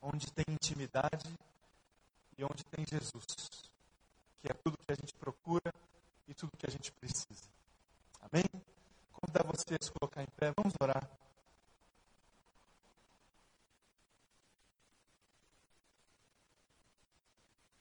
onde 0.00 0.32
tem 0.32 0.44
intimidade 0.48 1.38
e 2.38 2.44
onde 2.44 2.64
tem 2.64 2.84
Jesus. 2.86 3.24
Que 4.40 4.50
é 4.50 4.54
tudo 4.54 4.78
que 4.78 4.92
a 4.92 4.96
gente 4.96 5.14
procura 5.14 5.72
e 6.26 6.34
tudo 6.34 6.56
que 6.56 6.66
a 6.66 6.70
gente 6.70 6.90
precisa. 6.92 7.44
Amém? 8.22 8.44
Convidar 9.12 9.44
você 9.44 9.74
a 9.74 9.84
se 9.84 9.92
colocar 9.92 10.22
em 10.22 10.28
pé. 10.36 10.52
Vamos 10.56 10.74
orar. 10.80 11.08